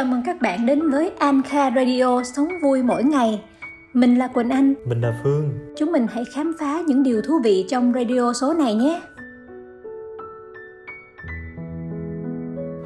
Chào 0.00 0.06
mừng 0.06 0.22
các 0.26 0.40
bạn 0.40 0.66
đến 0.66 0.90
với 0.90 1.12
Anka 1.18 1.70
Radio 1.70 2.22
Sống 2.22 2.48
vui 2.62 2.82
mỗi 2.82 3.04
ngày. 3.04 3.42
Mình 3.92 4.18
là 4.18 4.28
Quỳnh 4.28 4.50
Anh. 4.50 4.74
Mình 4.86 5.00
là 5.00 5.20
Phương. 5.22 5.50
Chúng 5.78 5.92
mình 5.92 6.06
hãy 6.10 6.24
khám 6.34 6.52
phá 6.60 6.80
những 6.86 7.02
điều 7.02 7.22
thú 7.22 7.40
vị 7.44 7.64
trong 7.68 7.92
radio 7.92 8.32
số 8.32 8.54
này 8.54 8.74
nhé. 8.74 9.00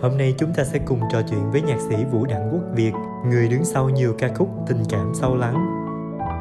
Hôm 0.02 0.18
nay 0.18 0.34
chúng 0.38 0.54
ta 0.56 0.64
sẽ 0.64 0.78
cùng 0.86 1.00
trò 1.12 1.22
chuyện 1.30 1.50
với 1.50 1.62
nhạc 1.62 1.78
sĩ 1.88 1.96
Vũ 2.12 2.26
Đặng 2.26 2.50
Quốc 2.52 2.62
Việt, 2.76 2.92
người 3.26 3.48
đứng 3.48 3.64
sau 3.64 3.88
nhiều 3.88 4.14
ca 4.18 4.28
khúc 4.34 4.48
tình 4.66 4.82
cảm 4.88 5.12
sâu 5.14 5.36
lắng. 5.36 5.86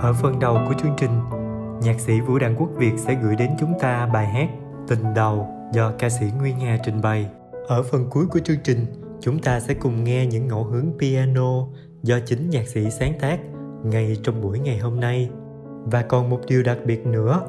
Ở 0.01 0.13
phần 0.21 0.39
đầu 0.39 0.57
của 0.67 0.73
chương 0.81 0.95
trình, 0.97 1.19
nhạc 1.81 1.99
sĩ 1.99 2.19
Vũ 2.19 2.39
Đặng 2.39 2.55
Quốc 2.57 2.69
Việt 2.77 2.93
sẽ 2.97 3.17
gửi 3.23 3.35
đến 3.35 3.49
chúng 3.59 3.73
ta 3.79 4.09
bài 4.13 4.25
hát 4.25 4.49
Tình 4.87 5.13
đầu 5.15 5.47
do 5.73 5.91
ca 5.99 6.09
sĩ 6.09 6.25
Nguyên 6.39 6.57
Nga 6.57 6.77
trình 6.85 7.01
bày. 7.01 7.29
Ở 7.67 7.83
phần 7.83 8.07
cuối 8.09 8.25
của 8.25 8.39
chương 8.39 8.59
trình, 8.63 8.85
chúng 9.25 9.39
ta 9.39 9.59
sẽ 9.59 9.73
cùng 9.73 10.03
nghe 10.03 10.25
những 10.25 10.47
ngẫu 10.47 10.63
hứng 10.63 10.93
piano 10.99 11.67
do 12.03 12.19
chính 12.25 12.49
nhạc 12.49 12.67
sĩ 12.67 12.89
sáng 12.89 13.13
tác 13.19 13.39
ngay 13.83 14.17
trong 14.23 14.41
buổi 14.41 14.59
ngày 14.59 14.77
hôm 14.77 14.99
nay. 14.99 15.29
Và 15.85 16.01
còn 16.01 16.29
một 16.29 16.39
điều 16.47 16.63
đặc 16.63 16.77
biệt 16.85 17.05
nữa, 17.05 17.41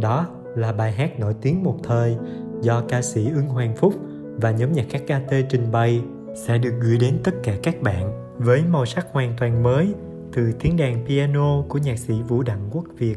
đó 0.00 0.28
là 0.56 0.72
bài 0.72 0.92
hát 0.92 1.20
nổi 1.20 1.34
tiếng 1.42 1.62
một 1.62 1.76
thời 1.82 2.16
do 2.62 2.82
ca 2.88 3.02
sĩ 3.02 3.30
Ưng 3.34 3.48
Hoàng 3.48 3.76
Phúc 3.76 3.94
và 4.36 4.50
nhóm 4.50 4.72
nhạc 4.72 4.84
KKT 4.88 5.32
trình 5.48 5.72
bày 5.72 6.02
sẽ 6.34 6.58
được 6.58 6.72
gửi 6.82 6.98
đến 7.00 7.20
tất 7.24 7.34
cả 7.42 7.56
các 7.62 7.82
bạn 7.82 8.34
với 8.38 8.62
màu 8.70 8.86
sắc 8.86 9.06
hoàn 9.12 9.34
toàn 9.38 9.62
mới 9.62 9.94
từ 10.32 10.52
tiếng 10.60 10.76
đàn 10.76 11.06
piano 11.06 11.62
của 11.68 11.78
nhạc 11.78 11.98
sĩ 11.98 12.14
Vũ 12.28 12.42
Đặng 12.42 12.68
Quốc 12.72 12.84
Việt. 12.98 13.16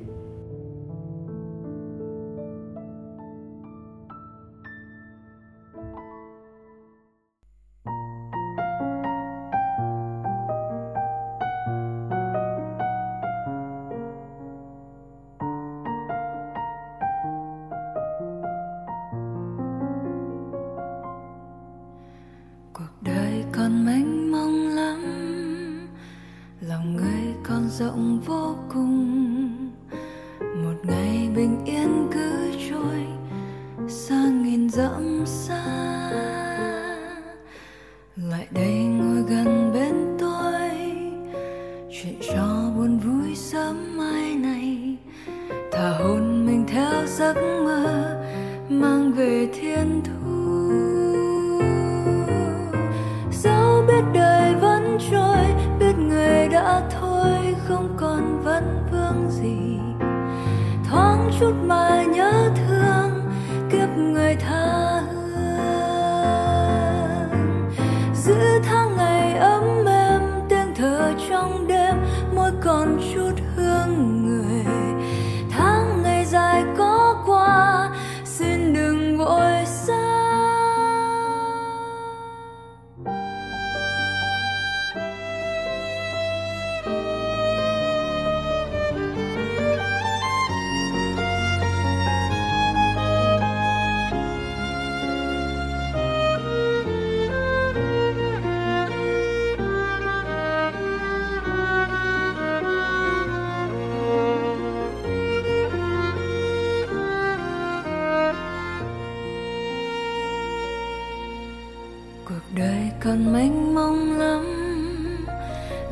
Còn 113.05 113.33
mênh 113.33 113.73
mông 113.75 114.19
lắm. 114.19 114.45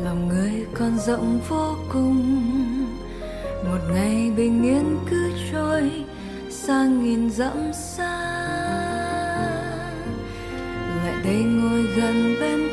Lòng 0.03 0.27
người 0.27 0.65
còn 0.73 0.97
rộng 0.97 1.39
vô 1.49 1.75
cùng. 1.93 2.43
Một 3.65 3.79
ngày 3.93 4.31
bình 4.37 4.63
yên 4.63 4.97
cứ 5.09 5.31
trôi 5.51 5.91
xa 6.49 6.85
nghìn 6.85 7.29
dặm 7.29 7.73
xa. 7.73 8.19
Lại 11.03 11.15
đây 11.23 11.43
ngồi 11.43 11.83
gần 11.97 12.35
bên 12.39 12.69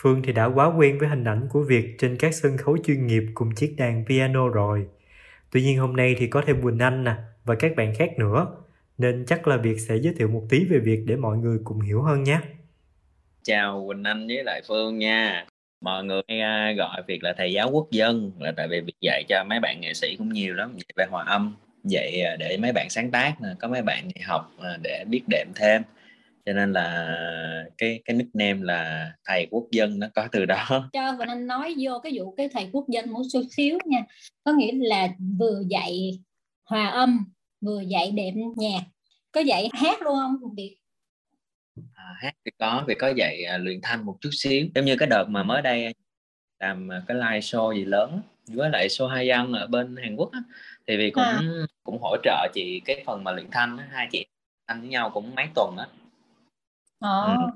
Phương 0.00 0.22
thì 0.22 0.32
đã 0.32 0.44
quá 0.44 0.66
quen 0.66 0.98
với 0.98 1.08
hình 1.08 1.24
ảnh 1.24 1.48
của 1.50 1.62
Việt 1.62 1.94
trên 1.98 2.16
các 2.16 2.34
sân 2.34 2.56
khấu 2.56 2.78
chuyên 2.84 3.06
nghiệp 3.06 3.22
cùng 3.34 3.54
chiếc 3.54 3.74
đàn 3.78 4.04
piano 4.08 4.48
rồi. 4.48 4.86
Tuy 5.52 5.62
nhiên 5.62 5.78
hôm 5.78 5.96
nay 5.96 6.14
thì 6.18 6.26
có 6.26 6.42
thêm 6.46 6.62
Quỳnh 6.62 6.78
Anh 6.78 7.04
nè 7.04 7.14
và 7.44 7.54
các 7.54 7.76
bạn 7.76 7.94
khác 7.94 8.18
nữa, 8.18 8.46
nên 8.98 9.24
chắc 9.26 9.48
là 9.48 9.56
Việt 9.56 9.76
sẽ 9.88 9.96
giới 9.96 10.14
thiệu 10.14 10.28
một 10.28 10.42
tí 10.50 10.64
về 10.64 10.78
Việt 10.78 11.02
để 11.06 11.16
mọi 11.16 11.36
người 11.36 11.58
cùng 11.64 11.80
hiểu 11.80 12.02
hơn 12.02 12.22
nhé. 12.22 12.38
Chào 13.42 13.86
Quỳnh 13.88 14.04
Anh 14.04 14.26
với 14.26 14.44
lại 14.44 14.62
Phương 14.68 14.98
nha. 14.98 15.46
Mọi 15.80 16.04
người 16.04 16.22
à, 16.28 16.72
gọi 16.78 17.02
Việt 17.06 17.22
là 17.22 17.34
thầy 17.36 17.52
giáo 17.52 17.70
quốc 17.70 17.90
dân 17.90 18.32
là 18.38 18.52
tại 18.56 18.68
vì 18.68 18.80
Việt 18.80 18.96
dạy 19.00 19.24
cho 19.28 19.44
mấy 19.44 19.60
bạn 19.60 19.80
nghệ 19.80 19.94
sĩ 19.94 20.16
cũng 20.16 20.28
nhiều 20.28 20.54
lắm, 20.54 20.76
dạy 20.76 20.92
về 20.96 21.04
hòa 21.10 21.24
âm, 21.24 21.56
dạy 21.84 22.22
à, 22.22 22.36
để 22.36 22.56
mấy 22.62 22.72
bạn 22.72 22.90
sáng 22.90 23.10
tác, 23.10 23.34
có 23.60 23.68
mấy 23.68 23.82
bạn 23.82 24.08
học 24.26 24.50
à, 24.62 24.76
để 24.82 25.04
biết 25.08 25.22
đệm 25.28 25.46
thêm 25.56 25.82
cho 26.48 26.54
nên 26.54 26.72
là 26.72 27.16
cái 27.78 28.02
cái 28.04 28.16
nickname 28.16 28.60
là 28.62 29.12
thầy 29.24 29.46
quốc 29.50 29.64
dân 29.70 29.98
nó 29.98 30.06
có 30.14 30.28
từ 30.32 30.44
đó. 30.44 30.88
Cho 30.92 31.16
và 31.18 31.24
anh 31.28 31.46
nói 31.46 31.74
vô 31.78 32.00
cái 32.02 32.12
vụ 32.16 32.34
cái 32.36 32.48
thầy 32.48 32.68
quốc 32.72 32.88
dân 32.88 33.10
một 33.10 33.22
chút 33.32 33.42
xíu 33.50 33.78
nha. 33.84 34.04
Có 34.44 34.52
nghĩa 34.52 34.72
là 34.72 35.08
vừa 35.38 35.62
dạy 35.68 36.18
hòa 36.64 36.86
âm 36.86 37.32
vừa 37.60 37.80
dạy 37.80 38.10
đệm 38.10 38.34
nhạc. 38.56 38.80
Có 39.32 39.40
dạy 39.40 39.68
hát 39.72 40.02
luôn 40.02 40.14
không 40.16 40.54
Việt? 40.54 40.76
À, 41.94 42.04
hát 42.18 42.32
thì 42.44 42.50
có 42.58 42.84
vì 42.88 42.94
có 42.94 43.12
dạy 43.16 43.44
à, 43.44 43.58
luyện 43.58 43.80
thanh 43.82 44.06
một 44.06 44.16
chút 44.20 44.30
xíu. 44.32 44.66
Giống 44.74 44.84
như 44.84 44.96
cái 44.96 45.08
đợt 45.08 45.24
mà 45.28 45.42
mới 45.42 45.62
đây 45.62 45.94
làm 46.58 46.88
cái 47.06 47.16
live 47.16 47.40
show 47.40 47.74
gì 47.74 47.84
lớn 47.84 48.20
với 48.46 48.70
lại 48.70 48.88
show 48.88 49.06
hai 49.06 49.26
dân 49.26 49.52
ở 49.52 49.66
bên 49.66 49.96
Hàn 49.96 50.16
Quốc 50.16 50.32
á, 50.32 50.40
thì 50.86 50.96
vì 50.96 51.10
cũng 51.10 51.24
à. 51.24 51.40
cũng 51.82 51.98
hỗ 52.02 52.16
trợ 52.22 52.48
chị 52.54 52.80
cái 52.84 53.02
phần 53.06 53.24
mà 53.24 53.32
luyện 53.32 53.50
thanh 53.50 53.76
á, 53.76 53.88
hai 53.92 54.08
chị 54.12 54.26
thanh 54.68 54.80
với 54.80 54.88
nhau 54.88 55.10
cũng 55.10 55.34
mấy 55.34 55.46
tuần 55.54 55.76
á 55.78 55.86
ờ. 56.98 57.26
ừ. 57.26 57.46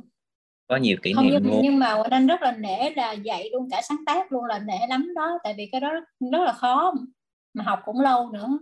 có 0.68 0.76
nhiều 0.76 0.96
kỷ 1.02 1.12
không, 1.12 1.24
niệm 1.24 1.34
nhưng, 1.42 1.52
luôn. 1.52 1.60
nhưng 1.62 1.78
mà 1.78 2.02
anh 2.10 2.26
rất 2.26 2.42
là 2.42 2.52
nể 2.52 2.90
là 2.96 3.12
dạy 3.12 3.48
luôn 3.52 3.68
cả 3.70 3.80
sáng 3.88 4.04
tác 4.06 4.32
luôn 4.32 4.44
là 4.44 4.58
nể 4.58 4.86
lắm 4.88 5.12
đó 5.16 5.38
tại 5.44 5.54
vì 5.56 5.68
cái 5.72 5.80
đó 5.80 5.92
rất 6.32 6.40
là 6.44 6.52
khó 6.52 6.94
mà 7.54 7.64
học 7.64 7.80
cũng 7.84 8.00
lâu 8.00 8.30
nữa. 8.32 8.58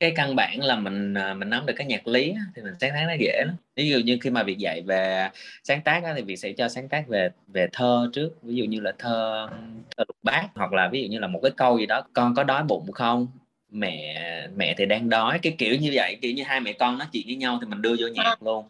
Cái 0.00 0.12
căn 0.16 0.36
bản 0.36 0.60
là 0.60 0.76
mình 0.76 1.14
à, 1.14 1.34
mình 1.34 1.50
nắm 1.50 1.66
được 1.66 1.74
cái 1.76 1.86
nhạc 1.86 2.06
lý 2.06 2.34
thì 2.54 2.62
mình 2.62 2.74
sáng 2.80 2.90
tác 2.94 3.04
nó 3.06 3.12
dễ 3.20 3.42
lắm. 3.46 3.56
Ví 3.76 3.90
dụ 3.90 3.98
như 3.98 4.18
khi 4.20 4.30
mà 4.30 4.42
việc 4.42 4.58
dạy 4.58 4.82
về 4.82 5.28
sáng 5.64 5.80
tác 5.84 6.02
thì 6.16 6.22
việc 6.22 6.36
sẽ 6.36 6.52
cho 6.52 6.68
sáng 6.68 6.88
tác 6.88 7.08
về 7.08 7.28
về 7.46 7.66
thơ 7.72 8.10
trước. 8.12 8.30
Ví 8.42 8.54
dụ 8.54 8.64
như 8.64 8.80
là 8.80 8.92
thơ 8.98 9.48
thơ 9.96 10.04
lục 10.08 10.16
bát 10.22 10.48
hoặc 10.54 10.72
là 10.72 10.88
ví 10.88 11.02
dụ 11.02 11.08
như 11.08 11.18
là 11.18 11.26
một 11.26 11.40
cái 11.42 11.52
câu 11.56 11.78
gì 11.78 11.86
đó 11.86 12.02
con 12.12 12.34
có 12.34 12.44
đói 12.44 12.62
bụng 12.62 12.92
không? 12.92 13.26
Mẹ 13.70 14.48
mẹ 14.56 14.74
thì 14.78 14.86
đang 14.86 15.08
đói 15.08 15.38
cái 15.38 15.54
kiểu 15.58 15.76
như 15.76 15.90
vậy. 15.94 16.18
Kiểu 16.22 16.32
như 16.32 16.42
hai 16.46 16.60
mẹ 16.60 16.72
con 16.72 16.98
nói 16.98 17.08
chuyện 17.12 17.26
với 17.26 17.36
nhau 17.36 17.58
thì 17.60 17.66
mình 17.66 17.82
đưa 17.82 17.94
vô 17.98 18.06
nhạc 18.06 18.24
à. 18.24 18.36
luôn 18.40 18.64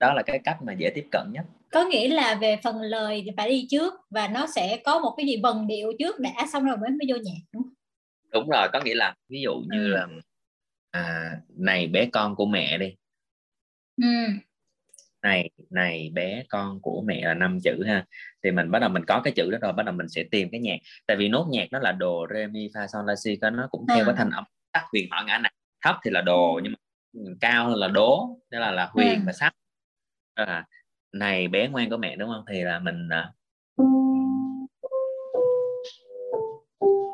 đó 0.00 0.14
là 0.14 0.22
cái 0.22 0.38
cách 0.44 0.56
mà 0.62 0.72
dễ 0.72 0.90
tiếp 0.94 1.08
cận 1.12 1.26
nhất 1.32 1.44
có 1.74 1.84
nghĩa 1.84 2.08
là 2.08 2.34
về 2.34 2.56
phần 2.62 2.80
lời 2.80 3.22
thì 3.24 3.30
phải 3.36 3.48
đi 3.48 3.66
trước 3.70 3.94
và 4.10 4.28
nó 4.28 4.46
sẽ 4.46 4.80
có 4.84 4.98
một 4.98 5.14
cái 5.16 5.26
gì 5.26 5.40
vần 5.42 5.66
điệu 5.66 5.92
trước 5.98 6.20
đã 6.20 6.46
xong 6.52 6.64
rồi 6.64 6.76
mới 6.76 6.90
mới 6.90 7.06
vô 7.08 7.16
nhạc 7.16 7.40
đúng 7.52 7.68
đúng 8.32 8.48
rồi 8.48 8.68
có 8.72 8.80
nghĩa 8.84 8.94
là 8.94 9.14
ví 9.28 9.40
dụ 9.42 9.54
như 9.70 9.86
ừ. 9.86 9.88
là 9.88 10.06
à, 10.90 11.30
này 11.48 11.86
bé 11.86 12.08
con 12.12 12.34
của 12.36 12.46
mẹ 12.46 12.78
đi 12.78 12.94
ừ. 14.02 14.26
này 15.22 15.50
này 15.70 16.10
bé 16.14 16.44
con 16.48 16.80
của 16.80 17.02
mẹ 17.06 17.20
là 17.24 17.34
năm 17.34 17.58
chữ 17.60 17.84
ha 17.86 18.06
thì 18.42 18.50
mình 18.50 18.70
bắt 18.70 18.78
đầu 18.78 18.90
mình 18.90 19.04
có 19.06 19.20
cái 19.24 19.32
chữ 19.36 19.50
đó 19.50 19.58
rồi 19.62 19.72
bắt 19.72 19.82
đầu 19.86 19.94
mình 19.94 20.08
sẽ 20.08 20.24
tìm 20.30 20.48
cái 20.52 20.60
nhạc 20.60 20.76
tại 21.06 21.16
vì 21.16 21.28
nốt 21.28 21.46
nhạc 21.50 21.68
nó 21.70 21.78
là 21.78 21.92
đồ 21.92 22.26
re 22.34 22.46
mi 22.46 22.68
fa 22.68 22.86
sol 22.86 23.06
la 23.06 23.14
si 23.16 23.38
nó 23.52 23.68
cũng 23.70 23.86
theo 23.88 24.04
à. 24.04 24.04
cái 24.06 24.14
thanh 24.18 24.30
âm 24.30 24.44
tắt 24.72 24.84
huyền 24.92 25.08
họ 25.10 25.24
ngã 25.26 25.38
nặng 25.38 25.52
thấp 25.84 25.96
thì 26.04 26.10
là 26.10 26.20
đồ 26.20 26.60
nhưng 26.62 26.72
mà 26.72 26.78
cao 27.40 27.68
hơn 27.68 27.78
là 27.78 27.88
đố 27.88 28.38
đó 28.50 28.58
là 28.58 28.70
là 28.70 28.88
huyền 28.92 29.14
à. 29.14 29.22
và 29.26 29.32
sắc 29.32 29.54
à, 30.34 30.66
này 31.12 31.48
bé 31.48 31.68
ngoan 31.68 31.90
của 31.90 31.96
mẹ 31.96 32.16
đúng 32.16 32.28
không? 32.28 32.44
Thì 32.48 32.62
là 32.62 32.78
mình 32.78 33.08
à, 33.08 33.32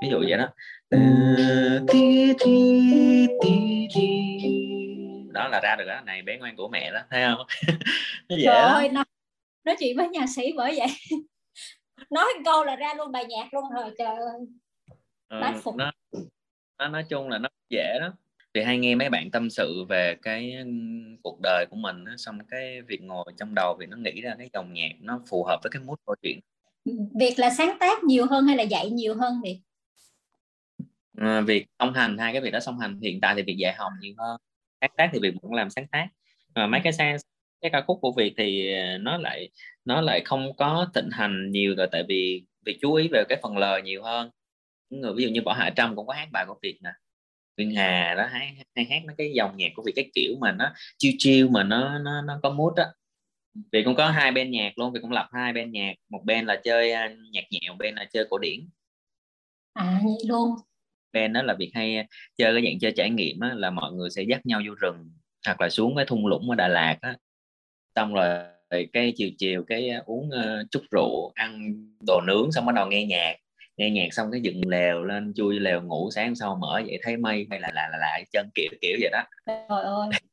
ví 0.03 0.09
dụ 0.11 0.19
vậy 0.29 0.39
đó. 0.39 0.49
Đó 5.33 5.49
là 5.49 5.61
ra 5.63 5.77
được 5.79 5.85
đó. 5.85 6.01
Này 6.01 6.23
bé 6.23 6.39
ngoan 6.39 6.57
của 6.57 6.69
mẹ 6.69 6.91
đó 6.93 7.01
thấy 7.11 7.23
không? 7.25 7.47
Nó 8.29 8.37
dễ 8.37 8.45
Trời 8.45 8.89
nói, 8.89 9.05
nói 9.65 9.77
chuyện 9.79 9.97
với 9.97 10.09
nhạc 10.09 10.27
sĩ 10.37 10.53
bởi 10.57 10.75
vậy. 10.79 10.89
Nói 12.11 12.29
câu 12.45 12.65
là 12.65 12.77
ra 12.77 12.95
luôn 12.97 13.13
bài 13.13 13.25
nhạc 13.29 13.55
luôn 13.55 13.65
rồi 13.75 13.95
trời 13.99 14.17
ơi. 14.17 14.41
Ừ, 15.29 15.61
phục 15.63 15.77
nó, 15.77 15.93
nó 16.79 16.89
nói 16.89 17.05
chung 17.09 17.29
là 17.29 17.39
nó 17.39 17.49
dễ 17.71 17.99
đó 18.01 18.13
thì 18.55 18.63
hay 18.63 18.79
nghe 18.79 18.95
mấy 18.95 19.11
bạn 19.11 19.31
tâm 19.31 19.51
sự 19.51 19.85
về 19.89 20.17
cái 20.23 20.57
cuộc 21.23 21.39
đời 21.43 21.67
của 21.71 21.77
mình 21.77 22.05
xong 22.17 22.39
cái 22.51 22.83
việc 22.83 23.03
ngồi 23.03 23.25
trong 23.37 23.55
đầu 23.55 23.77
thì 23.81 23.87
nó 23.87 23.97
nghĩ 23.97 24.21
ra 24.21 24.35
cái 24.39 24.51
dòng 24.53 24.73
nhạc 24.73 24.93
nó 25.01 25.21
phù 25.29 25.45
hợp 25.45 25.61
với 25.63 25.71
cái 25.71 25.83
mood 25.83 25.99
câu 26.07 26.15
chuyện. 26.23 26.41
Việc 27.15 27.39
là 27.39 27.51
sáng 27.51 27.77
tác 27.81 28.05
nhiều 28.05 28.27
hơn 28.27 28.47
hay 28.47 28.57
là 28.57 28.63
dạy 28.63 28.91
nhiều 28.91 29.15
hơn 29.15 29.41
thì 29.45 29.61
à, 31.17 31.41
việc 31.41 31.67
song 31.79 31.95
hành 31.95 32.19
hai 32.19 32.33
cái 32.33 32.43
việc 32.43 32.51
đó 32.51 32.61
song 32.61 32.79
hành. 32.79 33.01
Hiện 33.01 33.21
tại 33.21 33.35
thì 33.37 33.43
việc 33.43 33.57
dạy 33.59 33.75
học 33.75 33.93
nhiều 34.01 34.15
hơn 34.19 34.41
sáng 34.81 34.91
tác 34.97 35.11
thì 35.13 35.19
việc 35.23 35.35
vẫn 35.43 35.53
làm 35.53 35.71
sáng 35.71 35.87
tác. 35.87 36.09
Mà 36.55 36.67
mấy 36.67 36.81
cái 36.85 36.93
sang 36.93 37.17
cái 37.61 37.71
ca 37.71 37.81
khúc 37.87 37.99
của 38.03 38.13
Việt 38.17 38.35
thì 38.37 38.75
ờ, 38.75 38.99
nó 38.99 39.19
lại 39.19 39.51
nó 39.85 40.01
lại 40.01 40.23
không 40.25 40.57
có 40.57 40.91
thịnh 40.95 41.09
hành 41.13 41.51
nhiều 41.51 41.75
rồi 41.77 41.89
tại 41.93 42.05
vì 42.09 42.45
việc 42.67 42.79
chú 42.81 42.95
ý 42.95 43.09
về 43.13 43.25
cái 43.29 43.39
phần 43.43 43.57
lời 43.57 43.83
nhiều 43.83 44.03
hơn. 44.03 44.31
Người 44.91 45.13
ví 45.15 45.25
dụ 45.25 45.29
như 45.31 45.41
Võ 45.45 45.53
Hạ 45.53 45.71
Trâm 45.77 45.97
cũng 45.97 46.07
có 46.07 46.13
hát 46.13 46.29
bài 46.33 46.45
của 46.49 46.59
Việt 46.63 46.79
nè 46.83 46.91
Nguyên 47.57 47.75
Hà 47.75 48.15
đó 48.15 48.27
hay, 48.27 48.57
hay 48.77 48.85
hát 48.85 49.03
mấy 49.07 49.15
cái 49.19 49.33
dòng 49.35 49.57
nhạc 49.57 49.69
của 49.75 49.83
Việt 49.87 49.93
cái 49.97 50.11
kiểu 50.15 50.37
mà 50.41 50.53
nó 50.53 50.73
chiêu 50.99 51.13
chiêu 51.19 51.49
mà 51.49 51.63
nó 51.63 51.99
nó 51.99 52.23
nó 52.23 52.41
có 52.43 52.51
mood 52.51 52.77
á. 52.77 52.87
Vì 53.73 53.83
cũng 53.85 53.95
có 53.95 54.11
hai 54.11 54.33
bên 54.33 54.51
nhạc 54.51 54.79
luôn 54.79 54.93
vì 54.93 55.01
cũng 55.01 55.11
lập 55.11 55.29
hai 55.33 55.53
bên 55.53 55.73
nhạc 55.73 55.95
một 56.09 56.23
bên 56.25 56.47
là 56.47 56.61
chơi 56.65 56.93
uh, 56.93 57.19
nhạc 57.33 57.45
nhẹ 57.51 57.61
một 57.69 57.77
bên 57.79 57.95
là 57.95 58.05
chơi 58.13 58.27
cổ 58.31 58.39
điển. 58.39 58.69
À 59.73 60.01
vậy 60.05 60.29
luôn. 60.29 60.51
Bên 61.13 61.33
đó 61.33 61.43
là 61.43 61.55
việc 61.59 61.71
hay 61.75 62.07
chơi 62.37 62.55
cái 62.55 62.63
dạng 62.65 62.79
chơi 62.81 62.93
trải 62.97 63.11
nghiệm 63.11 63.41
á, 63.41 63.55
là 63.55 63.71
mọi 63.71 63.93
người 63.93 64.11
sẽ 64.11 64.23
dắt 64.23 64.47
nhau 64.47 64.61
vô 64.67 64.75
rừng 64.81 65.11
hoặc 65.47 65.61
là 65.61 65.69
xuống 65.69 65.97
cái 65.97 66.05
thung 66.05 66.27
lũng 66.27 66.51
ở 66.51 66.55
Đà 66.57 66.69
Lạt 66.69 66.97
á. 67.01 67.17
Xong 67.97 68.15
rồi 68.15 68.45
cái 68.93 69.13
chiều 69.17 69.31
chiều 69.39 69.65
cái 69.67 69.91
uống 70.07 70.29
uh, 70.29 70.71
chút 70.71 70.83
rượu 70.91 71.33
ăn 71.35 71.75
đồ 72.07 72.21
nướng 72.27 72.53
xong 72.53 72.67
bắt 72.67 72.75
đầu 72.75 72.87
nghe 72.87 73.05
nhạc 73.05 73.37
nghe 73.81 73.91
nhạc 73.91 74.09
xong 74.13 74.31
cái 74.33 74.41
dựng 74.41 74.69
lèo 74.69 75.05
lên 75.05 75.33
chui 75.37 75.61
lèo 75.61 75.83
ngủ 75.83 76.11
sáng 76.15 76.35
sau 76.35 76.57
mở 76.57 76.83
vậy 76.87 77.01
thấy 77.03 77.17
mây 77.17 77.47
hay 77.51 77.61
là 77.61 77.71
là 77.75 77.89
là 77.93 77.99
lại 77.99 78.25
chân 78.33 78.51
kiểu 78.55 78.71
kiểu 78.81 78.97
vậy 79.01 79.11
đó. 79.13 79.23
Trời 79.47 79.83
ơi. 79.83 80.09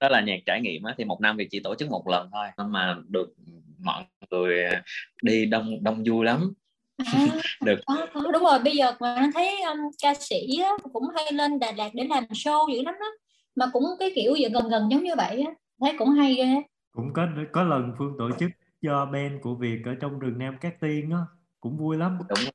Đó 0.00 0.08
là 0.08 0.20
nhạc 0.20 0.38
trải 0.46 0.60
nghiệm 0.60 0.82
á 0.82 0.94
thì 0.98 1.04
một 1.04 1.20
năm 1.20 1.36
thì 1.38 1.48
chỉ 1.50 1.60
tổ 1.60 1.74
chức 1.74 1.90
một 1.90 2.08
lần 2.08 2.30
thôi 2.32 2.66
mà 2.68 2.96
được 3.08 3.34
mọi 3.78 4.04
người 4.30 4.64
đi 5.22 5.46
đông 5.46 5.84
đông 5.84 6.02
vui 6.06 6.24
lắm. 6.24 6.52
À, 6.96 7.26
được. 7.64 7.80
có, 7.86 8.06
có, 8.12 8.20
đúng 8.32 8.42
rồi 8.42 8.58
bây 8.58 8.76
giờ 8.76 8.92
mà 9.00 9.30
thấy 9.34 9.60
um, 9.62 9.78
ca 10.02 10.14
sĩ 10.14 10.58
á, 10.62 10.70
cũng 10.92 11.04
hay 11.14 11.32
lên 11.32 11.58
Đà 11.58 11.72
Lạt 11.76 11.90
để 11.94 12.04
làm 12.04 12.24
show 12.24 12.74
dữ 12.74 12.82
lắm 12.82 12.94
đó 13.00 13.06
mà 13.54 13.66
cũng 13.72 13.84
cái 13.98 14.12
kiểu 14.14 14.34
gì 14.34 14.44
gần 14.52 14.68
gần 14.68 14.88
giống 14.90 15.04
như 15.04 15.14
vậy 15.16 15.42
á 15.46 15.52
thấy 15.80 15.92
cũng 15.98 16.08
hay 16.08 16.34
ghê. 16.34 16.62
Cũng 16.92 17.12
có 17.12 17.26
có 17.52 17.62
lần 17.62 17.92
phương 17.98 18.14
tổ 18.18 18.30
chức 18.40 18.50
cho 18.82 19.06
band 19.12 19.32
của 19.42 19.54
Việt 19.54 19.78
ở 19.84 19.94
trong 20.00 20.18
rừng 20.18 20.38
Nam 20.38 20.56
Cát 20.60 20.80
Tiên 20.80 21.10
á 21.10 21.18
cũng 21.60 21.76
vui 21.76 21.96
lắm. 21.96 22.18
Đúng 22.28 22.51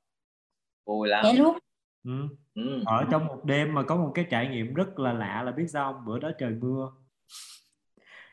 vui 0.88 1.08
lắm 1.08 1.26
dạ 1.26 1.32
luôn 1.34 1.58
ừ. 2.04 2.28
Ừ. 2.56 2.84
ở 2.86 3.06
trong 3.12 3.26
một 3.26 3.46
đêm 3.46 3.74
mà 3.74 3.84
có 3.84 3.96
một 3.96 4.12
cái 4.16 4.26
trải 4.30 4.48
nghiệm 4.48 4.74
rất 4.74 5.00
là 5.00 5.14
lạ 5.14 5.44
là 5.44 5.52
biết 5.52 5.68
sao 5.68 5.94
không? 5.94 6.06
bữa 6.06 6.20
đó 6.20 6.32
trời 6.40 6.52
mưa 6.52 6.92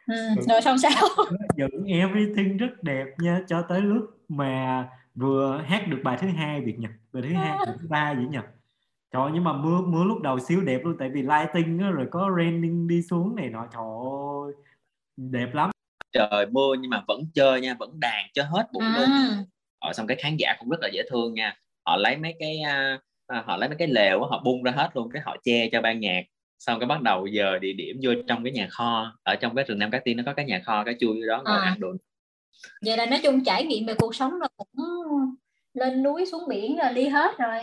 ừ. 0.07 0.15
rồi 0.49 0.61
xong 0.63 0.79
sao 0.79 1.09
dựng 1.57 1.85
everything 1.87 2.57
rất 2.57 2.83
đẹp 2.83 3.07
nha 3.19 3.41
cho 3.49 3.63
tới 3.63 3.81
lúc 3.81 4.05
mà 4.29 4.89
vừa 5.15 5.65
hát 5.67 5.85
được 5.89 6.01
bài 6.05 6.19
thứ 6.21 6.29
hai 6.29 6.61
Việt 6.61 6.79
nhật 6.79 6.91
bài 7.13 7.23
thứ 7.23 7.35
hai 7.35 7.59
bài 7.67 7.77
thứ 7.81 7.89
ba 7.89 8.15
vậy 8.15 8.27
nhỉ 8.31 8.39
trời 9.13 9.31
nhưng 9.35 9.45
mà 9.45 9.53
mưa 9.53 9.81
mưa 9.81 10.05
lúc 10.05 10.23
đầu 10.23 10.39
siêu 10.41 10.61
đẹp 10.61 10.81
luôn 10.85 10.97
tại 10.99 11.11
vì 11.11 11.23
lighting 11.23 11.79
á, 11.79 11.91
rồi 11.91 12.07
có 12.11 12.31
raining 12.37 12.89
đi 12.89 13.03
xuống 13.03 13.37
này 13.37 13.49
nọ 13.49 13.67
trời 13.73 13.83
ơi 13.83 14.53
đẹp 15.17 15.55
lắm 15.55 15.71
trời 16.13 16.47
mưa 16.51 16.75
nhưng 16.81 16.91
mà 16.91 17.05
vẫn 17.09 17.21
chơi 17.35 17.61
nha 17.61 17.77
vẫn 17.79 18.01
đàn 18.01 18.27
cho 18.33 18.45
hết 18.45 18.73
bụng 18.73 18.83
à. 18.83 18.95
luôn 18.97 19.09
ở 19.79 19.93
xong 19.93 20.07
cái 20.07 20.17
khán 20.21 20.37
giả 20.37 20.57
cũng 20.59 20.69
rất 20.69 20.81
là 20.81 20.89
dễ 20.93 21.03
thương 21.11 21.35
nha 21.35 21.57
họ 21.87 21.97
lấy 21.97 22.17
mấy 22.17 22.35
cái 22.39 22.61
uh, 23.39 23.45
họ 23.47 23.57
lấy 23.57 23.69
mấy 23.69 23.79
cái 23.79 23.89
lều 23.89 24.25
họ 24.25 24.43
bung 24.45 24.63
ra 24.63 24.73
hết 24.73 24.91
luôn 24.95 25.11
cái 25.13 25.23
họ 25.25 25.37
che 25.45 25.69
cho 25.73 25.81
ban 25.81 26.01
nhạc. 26.01 26.23
Xong 26.59 26.81
cái 26.81 26.87
bắt 26.87 27.03
đầu 27.03 27.27
giờ 27.27 27.59
địa 27.59 27.73
điểm 27.73 27.97
vô 28.03 28.11
trong 28.29 28.45
cái 28.45 28.53
nhà 28.53 28.69
kho 28.71 29.17
ở 29.23 29.37
trong 29.37 29.55
cái 29.55 29.65
rừng 29.65 29.79
Nam 29.79 29.91
Cát 29.91 30.05
Tiên 30.05 30.17
nó 30.17 30.23
có 30.27 30.35
cái 30.35 30.45
nhà 30.45 30.61
kho 30.65 30.85
cái 30.85 30.95
chui 31.01 31.27
đó 31.27 31.43
ngồi 31.45 31.59
à. 31.59 31.63
ăn 31.63 31.81
đồ. 31.81 31.89
Vậy 32.87 32.97
là 32.97 33.07
nói 33.07 33.21
chung 33.23 33.45
trải 33.45 33.65
nghiệm 33.65 33.87
về 33.87 33.95
cuộc 33.95 34.15
sống 34.15 34.33
là 34.41 34.49
cũng 34.57 34.85
lên 35.75 36.03
núi 36.03 36.27
xuống 36.27 36.49
biển 36.49 36.77
là 36.79 36.93
đi 36.93 37.09
hết 37.09 37.39
rồi. 37.39 37.61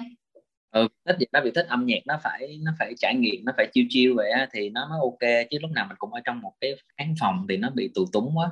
Ừ, 0.71 0.87
thích 1.05 1.15
gì 1.19 1.25
đó 1.31 1.39
vì 1.43 1.51
thích 1.51 1.65
âm 1.69 1.85
nhạc 1.85 1.99
nó 2.05 2.19
phải 2.23 2.59
nó 2.61 2.71
phải 2.79 2.93
trải 2.97 3.15
nghiệm 3.15 3.45
nó 3.45 3.51
phải 3.57 3.67
chiêu 3.73 3.85
chiêu 3.89 4.13
vậy 4.15 4.31
á, 4.31 4.47
thì 4.53 4.69
nó 4.69 4.87
mới 4.89 4.99
ok. 4.99 5.47
Chứ 5.49 5.57
lúc 5.61 5.71
nào 5.71 5.85
mình 5.87 5.97
cũng 5.99 6.13
ở 6.13 6.21
trong 6.25 6.41
một 6.41 6.53
cái 6.61 6.75
khán 6.97 7.13
phòng 7.19 7.45
thì 7.49 7.57
nó 7.57 7.69
bị 7.69 7.91
tù 7.95 8.05
túng 8.13 8.31
quá 8.35 8.51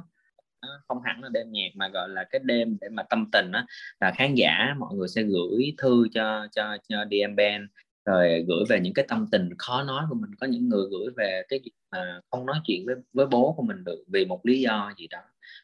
không 0.88 1.02
hẳn 1.04 1.24
là 1.24 1.30
đêm 1.30 1.52
nhạc 1.52 1.70
mà 1.76 1.88
gọi 1.88 2.10
là 2.10 2.24
cái 2.24 2.42
đêm 2.44 2.78
để 2.82 2.90
mà 2.90 3.04
tâm 3.04 3.30
tình 3.32 3.52
á. 3.52 3.66
Là 4.00 4.12
khán 4.12 4.36
giả 4.36 4.76
mọi 4.80 4.96
người 4.96 5.08
sẽ 5.08 5.22
gửi 5.24 5.74
thư 5.78 6.08
cho 6.14 6.48
cho 6.52 6.78
cho 6.90 7.06
DM 7.12 7.36
band 7.36 7.64
rồi 8.06 8.46
gửi 8.48 8.64
về 8.70 8.80
những 8.80 8.94
cái 8.94 9.06
tâm 9.08 9.28
tình 9.32 9.50
khó 9.58 9.84
nói 9.84 10.06
của 10.10 10.16
mình. 10.16 10.32
Có 10.40 10.48
những 10.48 10.70
người 10.70 10.86
gửi 10.92 11.14
về 11.18 11.42
cái 11.50 11.60
việc 11.66 11.72
mà 11.92 12.22
không 12.32 12.46
nói 12.46 12.58
chuyện 12.66 12.86
với 12.86 12.96
với 13.14 13.26
bố 13.26 13.54
của 13.58 13.64
mình 13.64 13.84
được 13.84 14.04
vì 14.08 14.26
một 14.26 14.46
lý 14.46 14.60
do 14.62 14.94
gì 14.98 15.08
đó. 15.08 15.22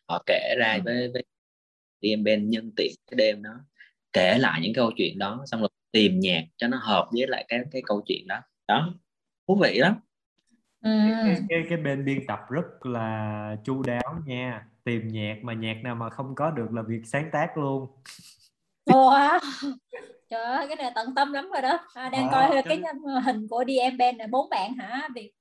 Họ 0.08 0.24
kể 0.26 0.56
ra 0.58 0.74
ừ. 0.74 0.82
với 0.86 1.10
với 1.14 1.24
DM 2.02 2.24
band 2.24 2.44
nhân 2.50 2.72
tiện 2.76 2.92
cái 3.12 3.16
đêm 3.16 3.44
đó 3.44 3.60
kể 4.14 4.38
lại 4.38 4.60
những 4.64 4.74
câu 4.74 4.92
chuyện 4.98 5.20
đó 5.20 5.44
xong 5.46 5.60
rồi 5.60 5.70
tìm 5.92 6.20
nhạc 6.20 6.44
cho 6.58 6.68
nó 6.68 6.78
hợp 6.78 7.08
với 7.12 7.28
lại 7.28 7.46
cái 7.48 7.60
cái 7.72 7.82
câu 7.86 8.04
chuyện 8.08 8.28
đó. 8.28 8.42
Đó 8.68 8.94
thú 9.48 9.56
vị 9.62 9.78
lắm. 9.80 9.96
Ừ. 10.82 10.92
cái, 11.26 11.36
cái 11.50 11.64
cái 11.70 11.78
bên 11.78 12.06
biên 12.06 12.26
tập 12.28 12.40
rất 12.50 12.86
là 12.86 13.58
chu 13.64 13.84
đáo 13.84 14.22
nha 14.26 14.66
tìm 14.86 15.08
nhạc 15.08 15.36
mà 15.44 15.54
nhạc 15.54 15.78
nào 15.84 15.96
mà 15.96 16.10
không 16.10 16.36
có 16.36 16.52
được 16.52 16.68
là 16.72 16.82
việc 16.82 17.02
sáng 17.06 17.30
tác 17.32 17.58
luôn. 17.58 17.88
Wow 18.86 19.40
trời 20.30 20.44
ơi 20.44 20.66
cái 20.68 20.76
này 20.76 20.92
tận 20.96 21.16
tâm 21.16 21.34
lắm 21.34 21.50
rồi 21.54 21.62
đó. 21.62 21.80
À, 21.94 22.10
đang 22.10 22.30
à, 22.30 22.32
coi 22.32 22.64
cái 22.64 22.82
hình 23.26 23.48
của 23.50 23.64
DM 23.68 23.98
band 23.98 24.18
là 24.18 24.28
bốn 24.28 24.50
bạn 24.50 24.74
hả 24.74 25.10
Việt? 25.16 25.32